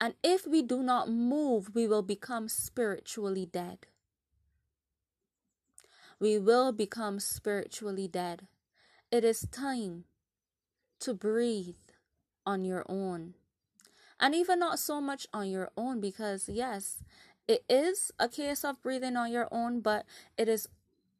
And 0.00 0.14
if 0.24 0.46
we 0.46 0.62
do 0.62 0.82
not 0.82 1.08
move, 1.08 1.70
we 1.74 1.86
will 1.86 2.02
become 2.02 2.48
spiritually 2.48 3.46
dead. 3.46 3.86
We 6.18 6.38
will 6.38 6.72
become 6.72 7.20
spiritually 7.20 8.08
dead. 8.08 8.48
It 9.12 9.24
is 9.24 9.46
time 9.50 10.04
to 11.00 11.14
breathe 11.14 11.76
on 12.44 12.64
your 12.64 12.84
own. 12.88 13.34
And 14.18 14.34
even 14.34 14.58
not 14.58 14.78
so 14.78 15.00
much 15.00 15.26
on 15.32 15.48
your 15.48 15.70
own, 15.76 16.00
because 16.00 16.48
yes, 16.48 17.02
it 17.48 17.64
is 17.68 18.12
a 18.18 18.28
case 18.28 18.64
of 18.64 18.82
breathing 18.82 19.16
on 19.16 19.32
your 19.32 19.48
own, 19.50 19.80
but 19.80 20.06
it 20.36 20.48
is 20.48 20.68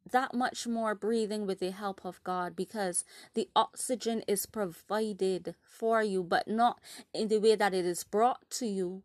that 0.09 0.33
much 0.33 0.67
more 0.67 0.95
breathing 0.95 1.45
with 1.45 1.59
the 1.59 1.71
help 1.71 2.05
of 2.05 2.23
God 2.23 2.55
because 2.55 3.03
the 3.33 3.49
oxygen 3.55 4.23
is 4.27 4.45
provided 4.45 5.55
for 5.61 6.01
you, 6.01 6.23
but 6.23 6.47
not 6.47 6.79
in 7.13 7.27
the 7.27 7.37
way 7.37 7.55
that 7.55 7.73
it 7.73 7.85
is 7.85 8.03
brought 8.03 8.49
to 8.51 8.65
you 8.65 9.03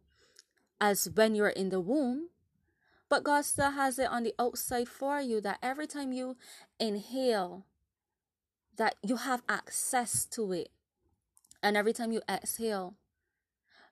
as 0.81 1.09
when 1.15 1.35
you're 1.35 1.49
in 1.49 1.71
the 1.71 1.81
womb. 1.81 2.29
But 3.09 3.25
God 3.25 3.45
still 3.45 3.71
has 3.71 3.99
it 3.99 4.11
on 4.11 4.25
the 4.25 4.35
outside 4.39 4.89
for 4.89 5.21
you 5.21 5.41
that 5.43 5.59
every 5.63 5.87
time 5.87 6.13
you 6.13 6.37
inhale, 6.81 7.65
that 8.77 8.97
you 9.03 9.17
have 9.17 9.43
access 9.49 10.25
to 10.27 10.53
it. 10.53 10.71
And 11.63 11.77
every 11.77 11.93
time 11.93 12.13
you 12.13 12.21
exhale, 12.29 12.95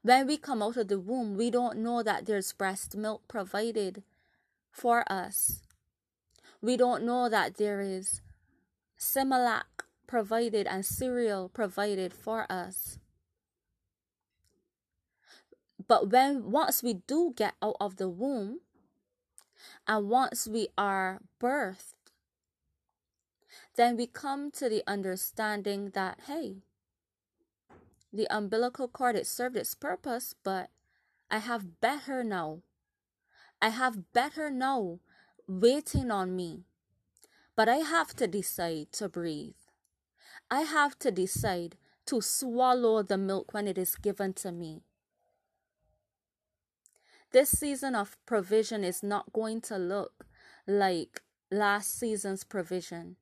when 0.05 0.29
we 0.29 0.37
come 0.37 0.63
out 0.63 0.77
of 0.77 0.87
the 0.87 1.01
womb, 1.01 1.37
we 1.37 1.51
don't 1.51 1.79
know 1.79 2.05
that 2.05 2.27
there's 2.27 2.53
breast 2.53 2.97
milk 2.97 3.23
provided 3.27 4.05
for 4.71 5.05
us 5.11 5.65
we 6.65 6.79
don't 6.79 7.05
know 7.05 7.29
that 7.29 7.59
there 7.59 7.83
is 7.83 8.23
Similac 8.99 9.85
provided 10.07 10.67
and 10.67 10.85
cereal 10.85 11.51
provided 11.51 12.15
for 12.15 12.51
us. 12.51 12.99
But 15.87 16.09
when 16.11 16.51
once 16.51 16.83
we 16.83 16.95
do 17.07 17.35
get 17.37 17.53
out 17.61 17.77
of 17.81 17.97
the 17.97 18.09
womb 18.09 18.61
and 19.87 20.09
once 20.09 20.49
we 20.49 20.69
are 20.79 21.21
birthed, 21.39 21.93
then 23.77 23.99
we 23.99 24.07
come 24.07 24.51
to 24.53 24.71
the 24.71 24.83
understanding 24.87 25.91
that 25.91 26.21
hey, 26.27 26.63
the 28.15 28.29
umbilical 28.31 28.87
cord 28.87 29.17
it 29.17 29.27
served 29.27 29.57
its 29.57 29.75
purpose, 29.75 30.35
but 30.45 30.71
I 31.31 31.39
have 31.39 31.81
better 31.81 32.23
now. 32.23 32.61
I 33.61 33.71
have 33.71 34.13
better 34.13 34.51
now 34.51 35.01
waiting 35.49 36.11
on 36.11 36.37
me. 36.37 36.65
But 37.57 37.69
I 37.69 37.79
have 37.79 38.15
to 38.17 38.27
decide 38.27 38.93
to 38.93 39.09
breathe. 39.09 39.55
I 40.51 40.63
have 40.63 40.99
to 41.01 41.11
decide 41.11 41.77
to 42.07 42.21
swallow 42.21 43.03
the 43.03 43.19
milk 43.19 43.53
when 43.53 43.67
it 43.67 43.79
is 43.79 43.97
given 43.97 44.33
to 44.35 44.53
me. 44.53 44.83
This 47.33 47.51
season 47.51 47.95
of 47.97 48.17
provision 48.27 48.85
is 48.85 49.03
not 49.03 49.33
going 49.33 49.61
to 49.63 49.77
look 49.77 50.27
like 50.67 51.23
last 51.51 51.99
season's 51.99 52.45
provision 52.45 53.17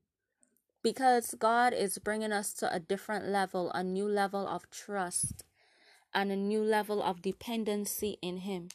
because 0.82 1.34
God 1.38 1.72
is 1.72 1.98
bringing 1.98 2.32
us 2.32 2.52
to 2.54 2.72
a 2.72 2.80
different 2.80 3.26
level, 3.26 3.70
a 3.72 3.84
new 3.84 4.08
level 4.08 4.48
of 4.48 4.68
trust, 4.70 5.44
and 6.12 6.30
a 6.30 6.36
new 6.36 6.62
level 6.62 7.02
of 7.02 7.22
dependency 7.22 8.18
in 8.20 8.38
Him. 8.38 8.68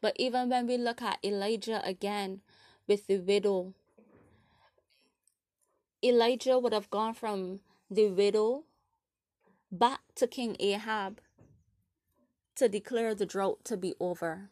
But 0.00 0.14
even 0.16 0.48
when 0.48 0.66
we 0.66 0.76
look 0.76 1.02
at 1.02 1.18
Elijah 1.24 1.84
again 1.84 2.40
with 2.86 3.06
the 3.06 3.18
widow, 3.18 3.74
Elijah 6.02 6.58
would 6.58 6.72
have 6.72 6.90
gone 6.90 7.14
from 7.14 7.60
the 7.90 8.08
widow 8.08 8.64
back 9.72 10.00
to 10.14 10.26
King 10.26 10.56
Ahab 10.60 11.20
to 12.54 12.68
declare 12.68 13.14
the 13.14 13.26
drought 13.26 13.64
to 13.64 13.76
be 13.76 13.94
over, 13.98 14.50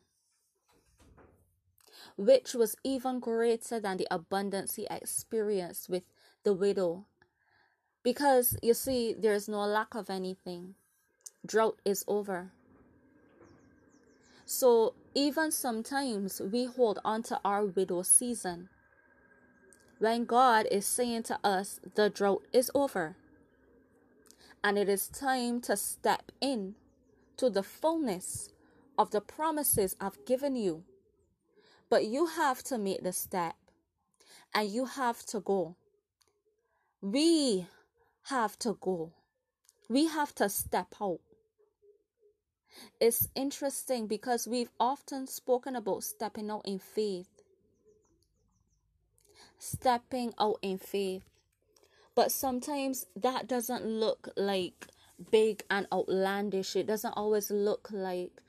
which 2.16 2.54
was 2.54 2.76
even 2.82 3.20
greater 3.20 3.78
than 3.78 3.96
the 3.96 4.08
abundance 4.10 4.74
he 4.74 4.86
experienced 4.90 5.88
with 5.88 6.02
the 6.46 6.54
widow. 6.54 7.04
Because 8.04 8.56
you 8.62 8.72
see, 8.72 9.12
there's 9.18 9.48
no 9.48 9.66
lack 9.66 9.96
of 9.96 10.08
anything, 10.08 10.76
drought 11.44 11.80
is 11.84 12.04
over. 12.06 12.52
So 14.44 14.94
even 15.12 15.50
sometimes 15.50 16.40
we 16.40 16.66
hold 16.66 17.00
on 17.04 17.24
to 17.24 17.40
our 17.44 17.64
widow 17.64 18.02
season. 18.02 18.68
When 19.98 20.24
God 20.24 20.68
is 20.70 20.86
saying 20.86 21.24
to 21.24 21.40
us, 21.42 21.80
the 21.96 22.08
drought 22.10 22.44
is 22.52 22.70
over. 22.76 23.16
And 24.62 24.78
it 24.78 24.88
is 24.88 25.08
time 25.08 25.60
to 25.62 25.76
step 25.76 26.30
in 26.40 26.76
to 27.38 27.50
the 27.50 27.64
fullness 27.64 28.50
of 28.96 29.10
the 29.10 29.20
promises 29.20 29.96
I've 30.00 30.24
given 30.24 30.54
you. 30.54 30.84
But 31.90 32.04
you 32.04 32.26
have 32.26 32.62
to 32.64 32.78
make 32.78 33.02
the 33.02 33.12
step 33.12 33.56
and 34.54 34.70
you 34.70 34.84
have 34.84 35.26
to 35.26 35.40
go. 35.40 35.74
We 37.00 37.66
have 38.24 38.58
to 38.60 38.76
go. 38.80 39.12
We 39.88 40.06
have 40.06 40.34
to 40.36 40.48
step 40.48 40.94
out. 41.00 41.20
It's 43.00 43.28
interesting 43.34 44.06
because 44.06 44.46
we've 44.46 44.70
often 44.78 45.26
spoken 45.26 45.76
about 45.76 46.02
stepping 46.04 46.50
out 46.50 46.62
in 46.64 46.78
faith. 46.78 47.28
Stepping 49.58 50.34
out 50.38 50.58
in 50.62 50.78
faith. 50.78 51.24
But 52.14 52.32
sometimes 52.32 53.06
that 53.14 53.46
doesn't 53.46 53.84
look 53.84 54.28
like 54.36 54.88
big 55.30 55.62
and 55.70 55.86
outlandish. 55.92 56.76
It 56.76 56.86
doesn't 56.86 57.12
always 57.12 57.50
look 57.50 57.88
like 57.92 58.42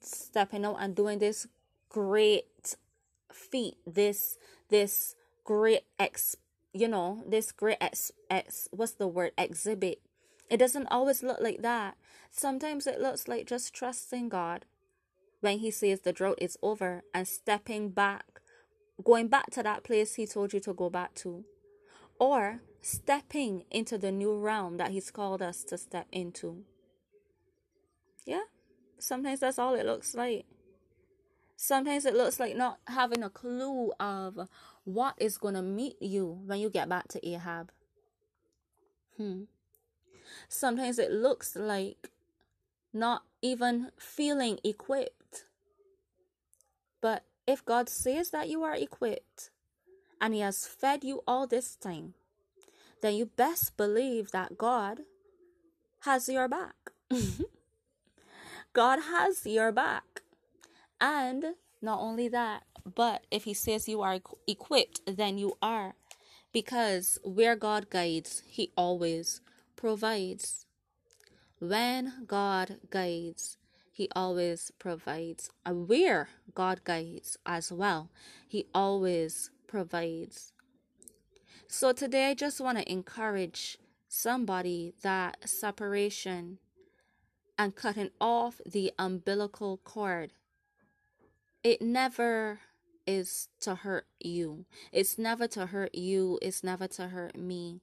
stepping 0.00 0.64
out 0.64 0.78
and 0.80 0.94
doing 0.94 1.18
this 1.18 1.46
great 1.88 2.76
feat, 3.32 3.76
this 3.86 4.38
this 4.68 5.14
great 5.44 5.82
ex 5.98 6.36
you 6.72 6.88
know, 6.88 7.22
this 7.26 7.52
great 7.52 7.78
ex, 7.80 8.12
ex 8.28 8.68
what's 8.70 8.92
the 8.92 9.08
word 9.08 9.32
exhibit. 9.36 10.00
It 10.48 10.58
doesn't 10.58 10.88
always 10.88 11.22
look 11.22 11.40
like 11.40 11.62
that. 11.62 11.96
Sometimes 12.30 12.86
it 12.86 13.00
looks 13.00 13.28
like 13.28 13.46
just 13.46 13.74
trusting 13.74 14.28
God 14.28 14.66
when 15.40 15.58
He 15.58 15.70
says 15.70 16.00
the 16.00 16.12
drought 16.12 16.38
is 16.40 16.58
over 16.62 17.02
and 17.14 17.26
stepping 17.26 17.90
back, 17.90 18.40
going 19.04 19.28
back 19.28 19.50
to 19.50 19.62
that 19.62 19.84
place 19.84 20.14
He 20.14 20.26
told 20.26 20.52
you 20.52 20.60
to 20.60 20.74
go 20.74 20.90
back 20.90 21.14
to, 21.16 21.44
or 22.18 22.60
stepping 22.82 23.64
into 23.70 23.98
the 23.98 24.12
new 24.12 24.36
realm 24.36 24.76
that 24.78 24.90
He's 24.90 25.10
called 25.10 25.42
us 25.42 25.64
to 25.64 25.78
step 25.78 26.06
into. 26.12 26.64
Yeah, 28.26 28.44
sometimes 28.98 29.40
that's 29.40 29.58
all 29.58 29.74
it 29.74 29.86
looks 29.86 30.14
like. 30.14 30.46
Sometimes 31.56 32.06
it 32.06 32.14
looks 32.14 32.40
like 32.40 32.56
not 32.56 32.78
having 32.86 33.22
a 33.22 33.28
clue 33.30 33.92
of 34.00 34.48
what 34.84 35.14
is 35.18 35.38
going 35.38 35.54
to 35.54 35.62
meet 35.62 36.00
you 36.00 36.40
when 36.46 36.58
you 36.58 36.70
get 36.70 36.88
back 36.88 37.08
to 37.08 37.28
Ahab. 37.28 37.70
Hmm. 39.16 39.42
Sometimes 40.48 40.98
it 40.98 41.10
looks 41.10 41.54
like 41.56 42.10
not 42.92 43.22
even 43.42 43.90
feeling 43.98 44.58
equipped. 44.64 45.44
But 47.00 47.24
if 47.46 47.64
God 47.64 47.88
says 47.88 48.30
that 48.30 48.48
you 48.48 48.62
are 48.62 48.74
equipped 48.74 49.50
and 50.20 50.34
He 50.34 50.40
has 50.40 50.66
fed 50.66 51.04
you 51.04 51.22
all 51.26 51.46
this 51.46 51.76
time, 51.76 52.14
then 53.02 53.14
you 53.14 53.26
best 53.26 53.76
believe 53.76 54.30
that 54.32 54.58
God 54.58 55.00
has 56.00 56.28
your 56.28 56.48
back. 56.48 56.74
God 58.72 59.00
has 59.00 59.46
your 59.46 59.72
back. 59.72 60.22
And 61.00 61.54
not 61.82 62.00
only 62.00 62.28
that, 62.28 62.64
but 62.94 63.24
if 63.30 63.44
He 63.44 63.54
says 63.54 63.88
you 63.88 64.02
are 64.02 64.18
equipped, 64.46 65.00
then 65.06 65.38
you 65.38 65.56
are. 65.62 65.94
Because 66.52 67.18
where 67.22 67.56
God 67.56 67.90
guides, 67.90 68.42
He 68.46 68.72
always 68.76 69.40
provides. 69.76 70.66
When 71.58 72.24
God 72.26 72.78
guides, 72.90 73.56
He 73.92 74.08
always 74.16 74.72
provides. 74.78 75.50
Where 75.64 76.28
God 76.54 76.84
guides 76.84 77.36
as 77.46 77.70
well, 77.70 78.10
He 78.48 78.66
always 78.74 79.50
provides. 79.66 80.52
So 81.68 81.92
today, 81.92 82.30
I 82.30 82.34
just 82.34 82.60
want 82.60 82.78
to 82.78 82.90
encourage 82.90 83.78
somebody 84.08 84.92
that 85.02 85.48
separation 85.48 86.58
and 87.56 87.76
cutting 87.76 88.10
off 88.20 88.60
the 88.66 88.92
umbilical 88.98 89.76
cord 89.84 90.32
it 91.62 91.82
never 91.82 92.60
is 93.06 93.48
to 93.60 93.74
hurt 93.74 94.06
you. 94.20 94.66
It's 94.92 95.18
never 95.18 95.46
to 95.48 95.66
hurt 95.66 95.94
you. 95.94 96.38
It's 96.40 96.62
never 96.62 96.86
to 96.88 97.08
hurt 97.08 97.36
me. 97.36 97.80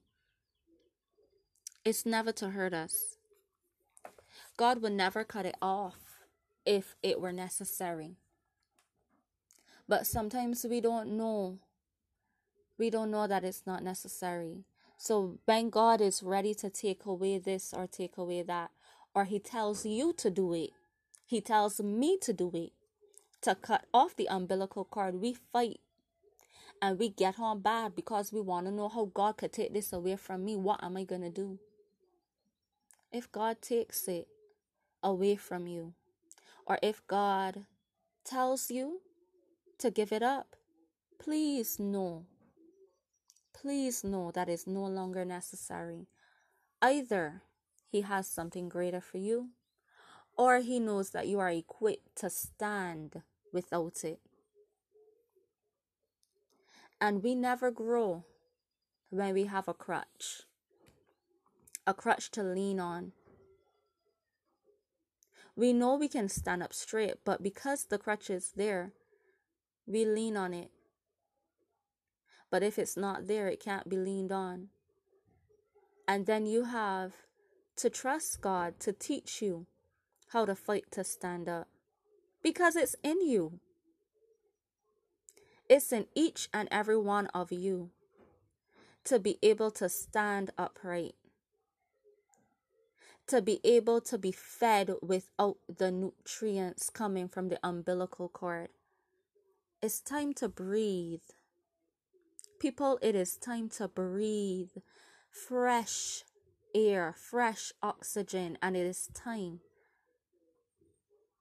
It's 1.84 2.04
never 2.04 2.32
to 2.32 2.50
hurt 2.50 2.74
us. 2.74 3.16
God 4.56 4.82
would 4.82 4.92
never 4.92 5.24
cut 5.24 5.46
it 5.46 5.56
off 5.62 6.24
if 6.66 6.96
it 7.02 7.20
were 7.20 7.32
necessary. 7.32 8.16
But 9.88 10.06
sometimes 10.06 10.66
we 10.68 10.80
don't 10.80 11.16
know. 11.16 11.58
We 12.76 12.90
don't 12.90 13.10
know 13.10 13.26
that 13.26 13.44
it's 13.44 13.62
not 13.66 13.82
necessary. 13.82 14.64
So 14.98 15.38
when 15.44 15.70
God 15.70 16.00
is 16.00 16.22
ready 16.22 16.54
to 16.54 16.68
take 16.68 17.06
away 17.06 17.38
this 17.38 17.72
or 17.72 17.86
take 17.86 18.18
away 18.18 18.42
that, 18.42 18.70
or 19.14 19.24
He 19.24 19.38
tells 19.38 19.86
you 19.86 20.12
to 20.14 20.30
do 20.30 20.52
it, 20.52 20.70
He 21.24 21.40
tells 21.40 21.80
me 21.80 22.18
to 22.18 22.32
do 22.32 22.50
it, 22.52 22.72
to 23.42 23.54
cut 23.54 23.84
off 23.92 24.16
the 24.16 24.28
umbilical 24.28 24.84
cord, 24.84 25.14
we 25.20 25.34
fight 25.52 25.80
and 26.80 26.98
we 26.98 27.08
get 27.08 27.38
on 27.38 27.60
bad 27.60 27.94
because 27.94 28.32
we 28.32 28.40
want 28.40 28.66
to 28.66 28.72
know 28.72 28.88
how 28.88 29.10
God 29.12 29.36
could 29.36 29.52
take 29.52 29.72
this 29.72 29.92
away 29.92 30.16
from 30.16 30.44
me. 30.44 30.56
What 30.56 30.82
am 30.82 30.96
I 30.96 31.04
going 31.04 31.22
to 31.22 31.30
do? 31.30 31.58
If 33.12 33.30
God 33.32 33.62
takes 33.62 34.06
it 34.08 34.28
away 35.02 35.36
from 35.36 35.66
you, 35.66 35.94
or 36.66 36.78
if 36.82 37.06
God 37.06 37.64
tells 38.24 38.70
you 38.70 39.00
to 39.78 39.90
give 39.90 40.12
it 40.12 40.22
up, 40.22 40.56
please 41.18 41.78
know, 41.78 42.26
please 43.54 44.04
know 44.04 44.30
that 44.32 44.48
is 44.48 44.66
no 44.66 44.84
longer 44.84 45.24
necessary. 45.24 46.06
Either 46.82 47.42
He 47.90 48.02
has 48.02 48.26
something 48.28 48.68
greater 48.68 49.00
for 49.00 49.18
you, 49.18 49.48
or 50.38 50.60
He 50.60 50.78
knows 50.78 51.10
that 51.10 51.26
you 51.26 51.40
are 51.40 51.50
equipped 51.50 52.16
to 52.16 52.30
stand 52.30 53.22
without 53.52 54.04
it. 54.04 54.20
And 57.00 57.22
we 57.22 57.34
never 57.34 57.70
grow 57.70 58.24
when 59.10 59.34
we 59.34 59.44
have 59.44 59.68
a 59.68 59.74
crutch, 59.74 60.42
a 61.86 61.92
crutch 61.92 62.30
to 62.32 62.42
lean 62.42 62.78
on. 62.78 63.12
We 65.56 65.72
know 65.72 65.96
we 65.96 66.08
can 66.08 66.28
stand 66.28 66.62
up 66.62 66.72
straight, 66.72 67.16
but 67.24 67.42
because 67.42 67.84
the 67.84 67.98
crutch 67.98 68.30
is 68.30 68.52
there, 68.56 68.92
we 69.86 70.04
lean 70.04 70.36
on 70.36 70.54
it. 70.54 70.70
But 72.50 72.62
if 72.62 72.78
it's 72.78 72.96
not 72.96 73.26
there, 73.26 73.48
it 73.48 73.60
can't 73.60 73.88
be 73.88 73.96
leaned 73.96 74.32
on. 74.32 74.68
And 76.06 76.26
then 76.26 76.46
you 76.46 76.64
have 76.64 77.14
to 77.76 77.90
trust 77.90 78.40
God 78.40 78.78
to 78.80 78.92
teach 78.92 79.42
you 79.42 79.66
how 80.32 80.44
to 80.44 80.54
fight 80.54 80.84
to 80.92 81.04
stand 81.04 81.48
up 81.48 81.68
because 82.42 82.76
it's 82.76 82.96
in 83.02 83.20
you. 83.20 83.60
It's 85.68 85.92
in 85.92 86.06
each 86.14 86.48
and 86.52 86.68
every 86.70 86.96
one 86.98 87.26
of 87.28 87.52
you 87.52 87.90
to 89.04 89.18
be 89.18 89.38
able 89.42 89.70
to 89.72 89.88
stand 89.88 90.50
upright, 90.56 91.14
to 93.26 93.42
be 93.42 93.60
able 93.64 94.00
to 94.02 94.18
be 94.18 94.32
fed 94.32 94.92
without 95.02 95.56
the 95.68 95.90
nutrients 95.90 96.90
coming 96.90 97.28
from 97.28 97.48
the 97.48 97.58
umbilical 97.62 98.28
cord. 98.28 98.68
It's 99.82 100.00
time 100.00 100.32
to 100.34 100.48
breathe. 100.48 101.22
People, 102.58 102.98
it 103.02 103.14
is 103.14 103.36
time 103.36 103.68
to 103.70 103.88
breathe 103.88 104.70
fresh 105.30 106.24
air, 106.74 107.14
fresh 107.16 107.72
oxygen, 107.82 108.58
and 108.60 108.76
it 108.76 108.86
is 108.86 109.08
time 109.14 109.60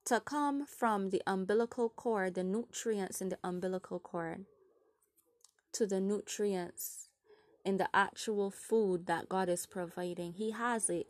to 0.08 0.22
come 0.22 0.66
from 0.66 1.10
the 1.10 1.22
umbilical 1.28 1.90
cord, 1.90 2.36
the 2.36 2.44
nutrients 2.44 3.20
in 3.20 3.28
the 3.28 3.38
umbilical 3.44 4.00
cord, 4.00 4.46
to 5.74 5.86
the 5.86 6.00
nutrients 6.00 7.10
in 7.66 7.76
the 7.76 7.90
actual 7.94 8.50
food 8.50 9.06
that 9.08 9.28
God 9.28 9.50
is 9.50 9.66
providing. 9.66 10.32
He 10.32 10.52
has 10.52 10.90
it. 10.90 11.08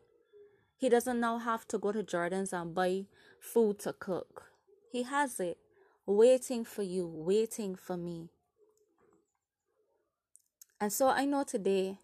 He 0.79 0.89
doesn't 0.89 1.19
now 1.19 1.37
have 1.37 1.67
to 1.67 1.77
go 1.77 1.91
to 1.91 2.01
Jordan's 2.01 2.51
and 2.51 2.73
buy 2.73 3.05
food 3.39 3.77
to 3.79 3.93
cook. 3.93 4.45
He 4.91 5.03
has 5.03 5.39
it 5.39 5.59
waiting 6.07 6.65
for 6.65 6.81
you, 6.81 7.05
waiting 7.07 7.75
for 7.75 7.97
me. 7.97 8.29
And 10.81 10.91
so 10.91 11.09
I 11.09 11.25
know 11.25 11.43
today, 11.43 11.99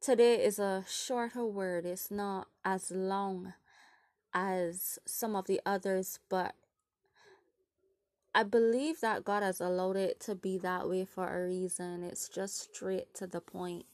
today 0.00 0.44
is 0.44 0.58
a 0.58 0.84
shorter 0.88 1.44
word. 1.44 1.86
It's 1.86 2.10
not 2.10 2.48
as 2.64 2.90
long 2.90 3.52
as 4.34 4.98
some 5.06 5.36
of 5.36 5.46
the 5.46 5.60
others, 5.66 6.18
but 6.28 6.54
I 8.34 8.44
believe 8.44 9.00
that 9.00 9.24
God 9.24 9.42
has 9.42 9.60
allowed 9.60 9.96
it 9.96 10.18
to 10.20 10.34
be 10.34 10.56
that 10.58 10.88
way 10.88 11.04
for 11.04 11.28
a 11.28 11.46
reason. 11.46 12.02
It's 12.02 12.28
just 12.28 12.74
straight 12.74 13.12
to 13.14 13.26
the 13.26 13.40
point. 13.40 13.84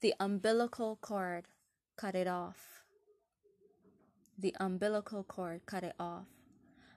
The 0.00 0.14
umbilical 0.20 0.98
cord 1.00 1.44
cut 1.96 2.14
it 2.14 2.26
off. 2.26 2.82
The 4.38 4.54
umbilical 4.60 5.22
cord 5.22 5.62
cut 5.64 5.84
it 5.84 5.94
off. 5.98 6.26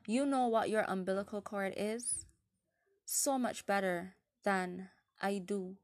You 0.07 0.25
know 0.25 0.47
what 0.47 0.69
your 0.69 0.85
umbilical 0.87 1.41
cord 1.41 1.73
is 1.77 2.25
so 3.05 3.37
much 3.37 3.65
better 3.65 4.15
than 4.43 4.89
I 5.21 5.37
do. 5.37 5.77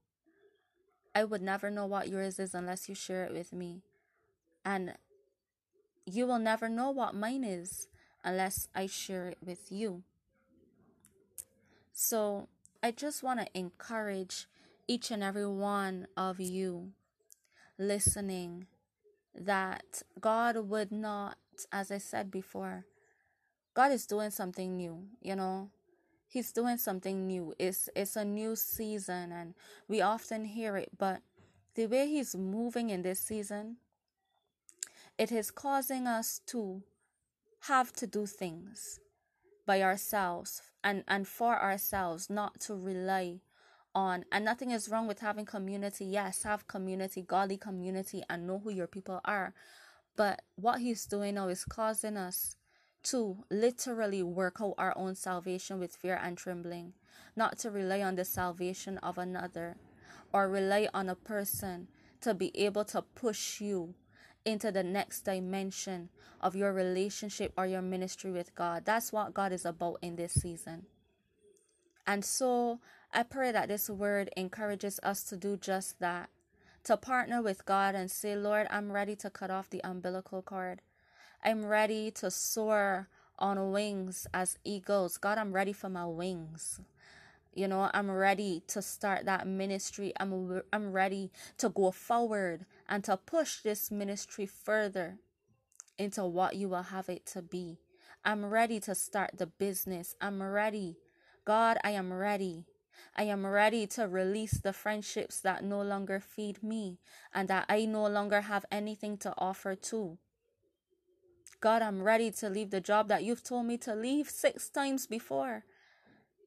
I 1.14 1.24
would 1.24 1.42
never 1.42 1.70
know 1.70 1.86
what 1.86 2.10
yours 2.10 2.40
is 2.40 2.54
unless 2.54 2.90
you 2.90 2.96
share 2.96 3.24
it 3.26 3.34
with 3.34 3.54
me. 3.54 3.84
And 4.66 4.96
you 6.14 6.28
will 6.28 6.40
never 6.40 6.70
know 6.70 6.92
what 6.92 7.16
mine 7.16 7.44
is 7.44 7.88
unless 8.24 8.68
I 8.76 8.88
share 8.88 9.30
it 9.30 9.38
with 9.44 9.72
you. 9.72 10.04
So 11.94 12.48
I 12.84 12.92
just 12.92 13.24
want 13.24 13.40
to 13.40 13.48
encourage 13.54 14.48
each 14.88 15.12
and 15.12 15.24
every 15.24 15.48
one 15.48 16.08
of 16.18 16.40
you 16.40 16.92
listening 17.78 18.68
that 19.34 20.02
God 20.20 20.58
would 20.58 20.92
not, 20.92 21.38
as 21.72 21.92
I 21.92 21.98
said 21.98 22.32
before, 22.32 22.86
God 23.74 23.92
is 23.92 24.06
doing 24.06 24.32
something 24.32 24.76
new, 24.76 25.06
you 25.22 25.36
know. 25.36 25.70
He's 26.28 26.52
doing 26.52 26.78
something 26.78 27.28
new. 27.28 27.54
It's 27.60 27.90
it's 27.96 28.16
a 28.16 28.24
new 28.24 28.56
season 28.56 29.32
and 29.32 29.54
we 29.88 30.02
often 30.02 30.46
hear 30.46 30.78
it, 30.78 30.90
but 30.98 31.22
the 31.76 31.88
way 31.88 32.08
he's 32.08 32.36
moving 32.36 32.90
in 32.90 33.02
this 33.02 33.20
season, 33.20 33.78
it 35.18 35.32
is 35.32 35.52
causing 35.52 36.08
us 36.08 36.42
to 36.48 36.82
have 37.62 37.94
to 37.94 38.08
do 38.08 38.26
things 38.26 39.00
by 39.66 39.82
ourselves 39.82 40.62
and, 40.84 41.04
and 41.08 41.28
for 41.28 41.62
ourselves, 41.62 42.30
not 42.30 42.60
to 42.62 42.76
rely 42.76 43.40
on. 43.94 44.26
And 44.32 44.46
nothing 44.46 44.72
is 44.72 44.90
wrong 44.90 45.08
with 45.08 45.20
having 45.20 45.46
community. 45.46 46.06
Yes, 46.06 46.44
have 46.44 46.68
community, 46.68 47.22
godly 47.22 47.58
community, 47.58 48.24
and 48.30 48.48
know 48.48 48.60
who 48.60 48.72
your 48.72 48.88
people 48.88 49.22
are. 49.26 49.54
But 50.16 50.42
what 50.56 50.80
he's 50.80 51.06
doing 51.06 51.36
now 51.36 51.48
is 51.50 51.66
causing 51.66 52.18
us 52.18 52.56
to 53.04 53.38
literally 53.50 54.24
work 54.24 54.58
out 54.62 54.76
our 54.78 54.94
own 54.98 55.16
salvation 55.16 55.80
with 55.80 55.96
fear 55.96 56.20
and 56.22 56.38
trembling, 56.38 56.94
not 57.36 57.58
to 57.60 57.72
rely 57.72 58.02
on 58.02 58.16
the 58.16 58.26
salvation 58.26 58.98
of 59.00 59.18
another 59.18 59.78
or 60.34 60.50
rely 60.50 60.88
on 60.94 61.10
a 61.10 61.16
person 61.16 61.88
to 62.22 62.34
be 62.34 62.56
able 62.56 62.86
to 62.86 63.02
push 63.02 63.60
you 63.60 63.96
into 64.46 64.72
the 64.72 64.84
next 64.84 65.22
dimension 65.22 66.10
of 66.40 66.56
your 66.56 66.74
relationship 66.74 67.54
or 67.58 67.66
your 67.66 67.82
ministry 67.82 68.32
with 68.32 68.54
God. 68.56 68.84
That's 68.86 69.12
what 69.12 69.34
God 69.34 69.52
is 69.52 69.66
about 69.66 70.00
in 70.02 70.16
this 70.16 70.34
season. 70.34 70.86
And 72.08 72.26
so 72.26 72.80
I 73.14 73.24
pray 73.24 73.52
that 73.52 73.68
this 73.68 73.90
word 73.90 74.30
encourages 74.36 75.00
us 75.04 75.24
to 75.26 75.38
do 75.38 75.58
just 75.58 76.00
that 76.00 76.30
to 76.84 76.98
partner 76.98 77.42
with 77.42 77.66
God 77.66 77.96
and 77.96 78.10
say, 78.10 78.36
Lord, 78.36 78.68
I'm 78.70 78.92
ready 78.92 79.16
to 79.18 79.30
cut 79.30 79.52
off 79.52 79.70
the 79.70 79.82
umbilical 79.84 80.42
cord. 80.42 80.82
I'm 81.44 81.66
ready 81.66 82.12
to 82.12 82.32
soar 82.32 83.08
on 83.38 83.72
wings 83.72 84.28
as 84.34 84.58
eagles. 84.64 85.18
God, 85.18 85.38
I'm 85.38 85.54
ready 85.54 85.74
for 85.74 85.90
my 85.90 86.06
wings. 86.06 86.80
You 87.54 87.68
know, 87.68 87.90
I'm 87.94 88.10
ready 88.10 88.64
to 88.68 88.82
start 88.82 89.26
that 89.26 89.46
ministry. 89.46 90.14
I'm 90.18 90.62
I'm 90.72 90.94
ready 90.94 91.32
to 91.58 91.70
go 91.70 91.92
forward 91.92 92.66
and 92.88 93.04
to 93.04 93.18
push 93.18 93.60
this 93.60 93.92
ministry 93.92 94.46
further 94.46 95.18
into 95.98 96.26
what 96.26 96.56
you 96.56 96.70
will 96.70 96.84
have 96.84 97.10
it 97.10 97.26
to 97.28 97.42
be. 97.42 97.80
I'm 98.24 98.46
ready 98.46 98.80
to 98.82 98.96
start 98.96 99.32
the 99.38 99.48
business. 99.48 100.16
I'm 100.22 100.42
ready. 100.42 100.98
God, 101.44 101.78
I 101.84 101.92
am 101.92 102.14
ready. 102.14 102.66
I 103.18 103.24
am 103.24 103.46
ready 103.46 103.86
to 103.88 104.08
release 104.08 104.60
the 104.60 104.74
friendships 104.74 105.42
that 105.42 105.64
no 105.64 105.82
longer 105.82 106.20
feed 106.20 106.64
me 106.64 107.00
and 107.34 107.48
that 107.50 107.66
I 107.68 107.86
no 107.86 108.08
longer 108.08 108.42
have 108.42 108.66
anything 108.72 109.18
to 109.18 109.34
offer 109.38 109.76
to. 109.76 110.18
God, 111.60 111.82
I'm 111.82 112.02
ready 112.02 112.32
to 112.32 112.50
leave 112.50 112.70
the 112.72 112.80
job 112.82 113.08
that 113.10 113.24
you've 113.24 113.44
told 113.44 113.66
me 113.66 113.78
to 113.80 113.94
leave 113.94 114.30
six 114.30 114.70
times 114.70 115.06
before 115.06 115.66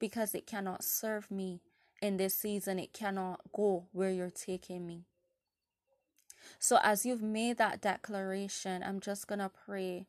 because 0.05 0.35
it 0.35 0.45
cannot 0.45 0.83
serve 0.83 1.31
me 1.31 1.61
in 1.99 2.17
this 2.17 2.35
season. 2.35 2.77
It 2.77 2.93
cannot 2.93 3.39
go 3.51 3.85
where 3.91 4.11
you're 4.11 4.29
taking 4.29 4.85
me. 4.85 5.05
So, 6.59 6.77
as 6.83 7.07
you've 7.07 7.23
made 7.23 7.57
that 7.57 7.81
declaration, 7.81 8.83
I'm 8.83 8.99
just 8.99 9.25
going 9.25 9.39
to 9.39 9.49
pray 9.49 10.05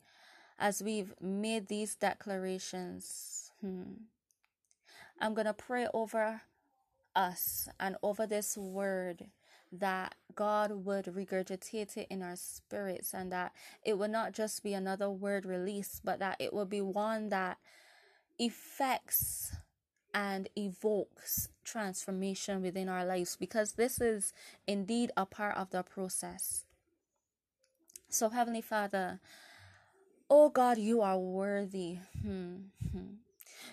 as 0.59 0.83
we've 0.83 1.15
made 1.19 1.69
these 1.69 1.95
declarations, 1.95 3.51
hmm, 3.63 4.05
I'm 5.19 5.33
going 5.33 5.47
to 5.47 5.55
pray 5.55 5.89
over 5.95 6.43
us 7.15 7.67
and 7.81 7.97
over 8.03 8.27
this 8.27 8.55
word 8.59 9.31
that 9.73 10.15
God 10.35 10.85
would 10.85 11.07
regurgitate 11.07 11.97
it 11.97 12.07
in 12.11 12.23
our 12.23 12.37
spirits 12.37 13.15
and 13.15 13.33
that 13.33 13.53
it 13.83 13.97
would 13.97 14.11
not 14.11 14.33
just 14.33 14.63
be 14.63 14.75
another 14.75 15.09
word 15.09 15.47
release, 15.47 16.03
but 16.05 16.19
that 16.19 16.37
it 16.39 16.53
would 16.53 16.69
be 16.69 16.83
one 16.83 17.31
that 17.31 17.57
effects 18.39 19.57
and 20.17 20.49
evokes 20.57 21.51
transformation 21.63 22.63
within 22.63 22.89
our 22.89 23.05
lives 23.05 23.37
because 23.37 23.73
this 23.73 24.01
is 24.01 24.33
indeed 24.67 25.13
a 25.15 25.27
part 25.27 25.55
of 25.59 25.69
the 25.71 25.83
process. 25.83 26.65
So, 28.09 28.31
Heavenly 28.31 28.63
Father, 28.63 29.21
oh 30.31 30.49
God, 30.49 30.79
you 30.79 31.03
are 31.03 31.19
worthy. 31.19 31.99
Hmm, 32.23 32.55
hmm. 32.91 33.17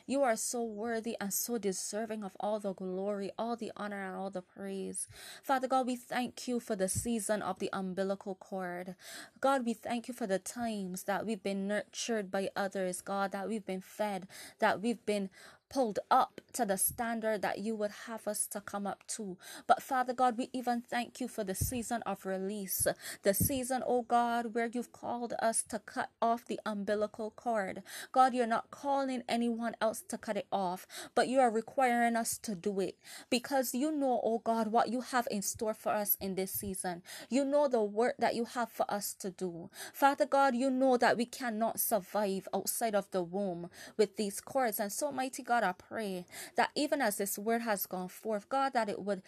You 0.06 0.22
are 0.24 0.36
so 0.36 0.64
worthy 0.64 1.16
and 1.22 1.34
so 1.34 1.58
deserving 1.58 2.26
of 2.26 2.36
all 2.42 2.60
the 2.60 2.74
glory, 2.74 3.32
all 3.38 3.56
the 3.56 3.72
honor, 3.78 4.06
and 4.06 4.16
all 4.18 4.30
the 4.30 4.42
praise. 4.42 5.08
Father 5.42 5.68
God, 5.68 5.88
we 5.88 5.96
thank 5.96 6.46
you 6.46 6.60
for 6.60 6.76
the 6.76 6.90
season 6.90 7.42
of 7.42 7.60
the 7.60 7.70
umbilical 7.72 8.36
cord. 8.36 8.96
God, 9.40 9.66
we 9.66 9.74
thank 9.74 10.10
you 10.10 10.14
for 10.14 10.28
the 10.28 10.40
times 10.40 11.04
that 11.04 11.26
we've 11.26 11.44
been 11.44 11.68
nurtured 11.68 12.32
by 12.32 12.50
others, 12.54 13.00
God, 13.00 13.32
that 13.32 13.48
we've 13.48 13.66
been 13.66 13.82
fed, 13.82 14.28
that 14.60 14.82
we've 14.82 15.06
been 15.06 15.30
pulled 15.74 16.00
up 16.12 16.40
to 16.54 16.66
the 16.66 16.78
standard 16.78 17.42
that 17.42 17.58
you 17.58 17.76
would 17.76 17.92
have 18.06 18.28
us 18.28 18.46
to 18.46 18.62
come 18.62 18.86
up 18.86 19.04
to. 19.08 19.38
But 19.66 19.82
Father 19.82 20.14
God, 20.14 20.38
we 20.38 20.50
even 20.54 20.82
thank 20.82 21.20
you 21.20 21.28
for 21.28 21.44
the 21.44 21.56
season 21.56 22.04
of 22.06 22.28
release, 22.28 22.86
the 23.24 23.34
season, 23.34 23.82
oh 23.88 24.04
God, 24.04 24.54
where 24.54 24.70
you've 24.72 24.92
called 24.92 25.34
us 25.42 25.64
to 25.70 25.80
cut 25.80 26.12
off 26.22 26.46
the 26.46 26.60
umbilical 26.66 27.32
cord. 27.36 27.82
God, 28.12 28.36
you're 28.36 28.46
not 28.46 28.70
calling 28.70 29.24
anyone 29.28 29.76
else 29.82 30.04
to 30.10 30.18
cut 30.18 30.38
it 30.38 30.48
off, 30.52 30.86
but 31.16 31.28
you 31.28 31.40
are 31.40 31.50
requiring 31.50 32.16
us 32.16 32.38
to 32.40 32.54
do 32.54 32.80
it 32.80 32.98
because 33.32 33.74
you 33.74 33.92
know, 33.92 34.22
oh 34.24 34.42
God, 34.44 34.68
what 34.68 34.90
you 34.90 35.02
have 35.02 35.28
in 35.32 35.42
store 35.42 35.74
for 35.74 35.92
us 35.92 36.18
in 36.22 36.36
this 36.36 36.52
season. 36.52 37.02
You 37.30 37.46
know 37.46 37.68
the 37.68 37.82
work 37.84 38.16
that 38.20 38.36
you 38.36 38.46
have 38.46 38.70
for 38.72 38.86
us 38.90 39.14
to 39.22 39.32
do. 39.32 39.72
Father 39.94 40.28
God, 40.28 40.56
you 40.56 40.70
know 40.70 40.98
that 40.98 41.18
we 41.18 41.26
cannot 41.26 41.80
survive 41.80 42.48
outside 42.54 42.94
of 42.96 43.10
the 43.12 43.24
womb 43.24 43.70
with 43.98 44.18
these 44.18 44.40
cords. 44.42 44.80
And 44.80 44.92
so, 44.92 45.12
mighty 45.12 45.44
God, 45.44 45.63
God, 45.64 45.70
I 45.70 45.74
pray 45.88 46.26
that 46.58 46.72
even 46.76 47.02
as 47.02 47.18
this 47.18 47.40
word 47.40 47.62
has 47.62 47.86
gone 47.86 48.10
forth, 48.10 48.50
God, 48.50 48.74
that 48.74 48.90
it 48.90 49.02
would 49.02 49.22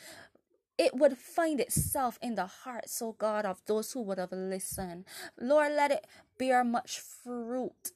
it 0.77 0.95
would 0.95 1.17
find 1.17 1.61
itself 1.61 2.19
in 2.21 2.35
the 2.35 2.47
hearts, 2.47 3.01
oh 3.01 3.13
God, 3.17 3.45
of 3.45 3.61
those 3.67 3.93
who 3.93 4.01
would 4.03 4.17
have 4.17 4.33
listened. 4.33 5.05
Lord, 5.39 5.71
let 5.73 5.91
it 5.91 6.05
bear 6.37 6.65
much 6.65 6.99
fruit 6.99 7.93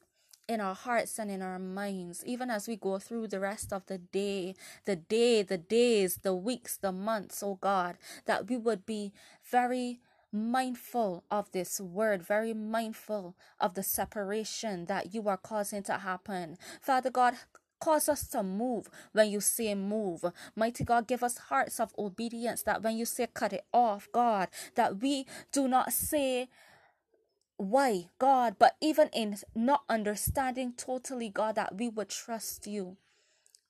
in 0.48 0.60
our 0.60 0.74
hearts 0.74 1.18
and 1.18 1.30
in 1.30 1.42
our 1.42 1.58
minds, 1.58 2.24
even 2.26 2.50
as 2.50 2.68
we 2.68 2.76
go 2.76 2.98
through 2.98 3.28
the 3.28 3.40
rest 3.40 3.72
of 3.72 3.86
the 3.86 3.98
day, 3.98 4.54
the 4.86 4.96
day, 4.96 5.42
the 5.42 5.58
days, 5.58 6.20
the 6.22 6.34
weeks, 6.34 6.78
the 6.78 6.92
months, 6.92 7.42
oh 7.42 7.58
God, 7.60 7.96
that 8.26 8.48
we 8.48 8.56
would 8.56 8.86
be 8.86 9.12
very 9.50 10.00
mindful 10.32 11.24
of 11.30 11.52
this 11.52 11.80
word, 11.80 12.22
very 12.22 12.54
mindful 12.54 13.36
of 13.60 13.74
the 13.74 13.82
separation 13.82 14.86
that 14.86 15.14
you 15.14 15.28
are 15.28 15.38
causing 15.38 15.82
to 15.84 15.94
happen. 15.98 16.58
Father 16.80 17.10
God, 17.10 17.34
Cause 17.80 18.10
us 18.10 18.28
to 18.28 18.42
move 18.42 18.88
when 19.12 19.30
you 19.30 19.40
say 19.40 19.74
move. 19.74 20.24
Mighty 20.54 20.84
God, 20.84 21.06
give 21.06 21.22
us 21.22 21.38
hearts 21.38 21.80
of 21.80 21.94
obedience 21.98 22.62
that 22.62 22.82
when 22.82 22.96
you 22.96 23.06
say 23.06 23.26
cut 23.32 23.54
it 23.54 23.64
off, 23.72 24.08
God, 24.12 24.48
that 24.74 25.00
we 25.00 25.26
do 25.50 25.66
not 25.66 25.92
say 25.92 26.48
why, 27.56 28.06
God, 28.18 28.56
but 28.58 28.76
even 28.80 29.08
in 29.08 29.36
not 29.54 29.84
understanding 29.88 30.72
totally, 30.76 31.28
God, 31.28 31.56
that 31.56 31.76
we 31.76 31.88
would 31.88 32.08
trust 32.08 32.66
you, 32.66 32.96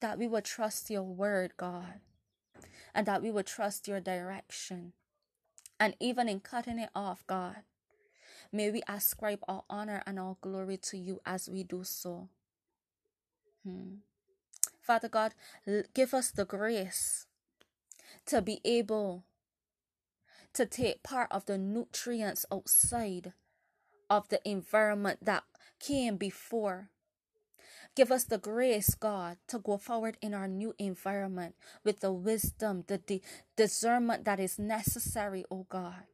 that 0.00 0.18
we 0.18 0.28
would 0.28 0.44
trust 0.44 0.90
your 0.90 1.02
word, 1.02 1.52
God, 1.56 2.00
and 2.94 3.06
that 3.06 3.22
we 3.22 3.30
would 3.30 3.46
trust 3.46 3.88
your 3.88 4.00
direction. 4.00 4.92
And 5.80 5.96
even 5.98 6.28
in 6.28 6.40
cutting 6.40 6.78
it 6.78 6.90
off, 6.94 7.26
God, 7.26 7.56
may 8.52 8.70
we 8.70 8.82
ascribe 8.88 9.40
all 9.48 9.64
honor 9.70 10.02
and 10.06 10.18
all 10.18 10.38
glory 10.40 10.76
to 10.76 10.98
you 10.98 11.20
as 11.26 11.48
we 11.48 11.64
do 11.64 11.82
so. 11.84 12.28
Hmm. 13.64 13.96
Father 14.80 15.08
God, 15.08 15.34
give 15.94 16.14
us 16.14 16.30
the 16.30 16.44
grace 16.44 17.26
to 18.26 18.42
be 18.42 18.60
able 18.64 19.24
to 20.52 20.66
take 20.66 21.02
part 21.02 21.28
of 21.30 21.46
the 21.46 21.58
nutrients 21.58 22.44
outside 22.52 23.32
of 24.08 24.28
the 24.28 24.40
environment 24.48 25.20
that 25.22 25.44
came 25.78 26.16
before. 26.16 26.90
Give 27.94 28.10
us 28.10 28.24
the 28.24 28.38
grace, 28.38 28.94
God, 28.94 29.38
to 29.48 29.58
go 29.58 29.76
forward 29.78 30.16
in 30.22 30.34
our 30.34 30.48
new 30.48 30.74
environment 30.78 31.54
with 31.84 32.00
the 32.00 32.12
wisdom, 32.12 32.84
the 32.86 32.98
di- 32.98 33.22
discernment 33.56 34.24
that 34.24 34.40
is 34.40 34.58
necessary, 34.58 35.44
oh 35.50 35.66
God. 35.68 36.04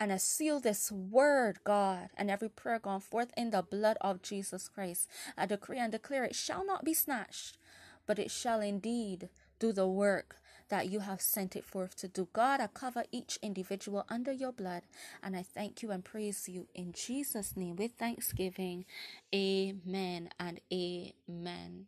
And 0.00 0.10
I 0.10 0.16
seal 0.16 0.60
this 0.60 0.90
word, 0.90 1.58
God, 1.62 2.08
and 2.16 2.30
every 2.30 2.48
prayer 2.48 2.78
gone 2.78 3.00
forth 3.00 3.30
in 3.36 3.50
the 3.50 3.60
blood 3.62 3.98
of 4.00 4.22
Jesus 4.22 4.66
Christ. 4.66 5.06
I 5.36 5.44
decree 5.44 5.78
and 5.78 5.92
declare 5.92 6.24
it 6.24 6.34
shall 6.34 6.64
not 6.64 6.86
be 6.86 6.94
snatched, 6.94 7.58
but 8.06 8.18
it 8.18 8.30
shall 8.30 8.62
indeed 8.62 9.28
do 9.58 9.72
the 9.72 9.86
work 9.86 10.36
that 10.70 10.88
you 10.88 11.00
have 11.00 11.20
sent 11.20 11.54
it 11.54 11.64
forth 11.64 11.96
to 11.96 12.08
do. 12.08 12.28
God, 12.32 12.60
I 12.60 12.68
cover 12.68 13.04
each 13.12 13.38
individual 13.42 14.06
under 14.08 14.32
your 14.32 14.52
blood, 14.52 14.84
and 15.22 15.36
I 15.36 15.42
thank 15.42 15.82
you 15.82 15.90
and 15.90 16.02
praise 16.02 16.48
you 16.48 16.66
in 16.74 16.92
Jesus' 16.92 17.54
name 17.54 17.76
with 17.76 17.92
thanksgiving. 17.92 18.86
Amen 19.34 20.30
and 20.38 20.60
amen. 20.72 21.86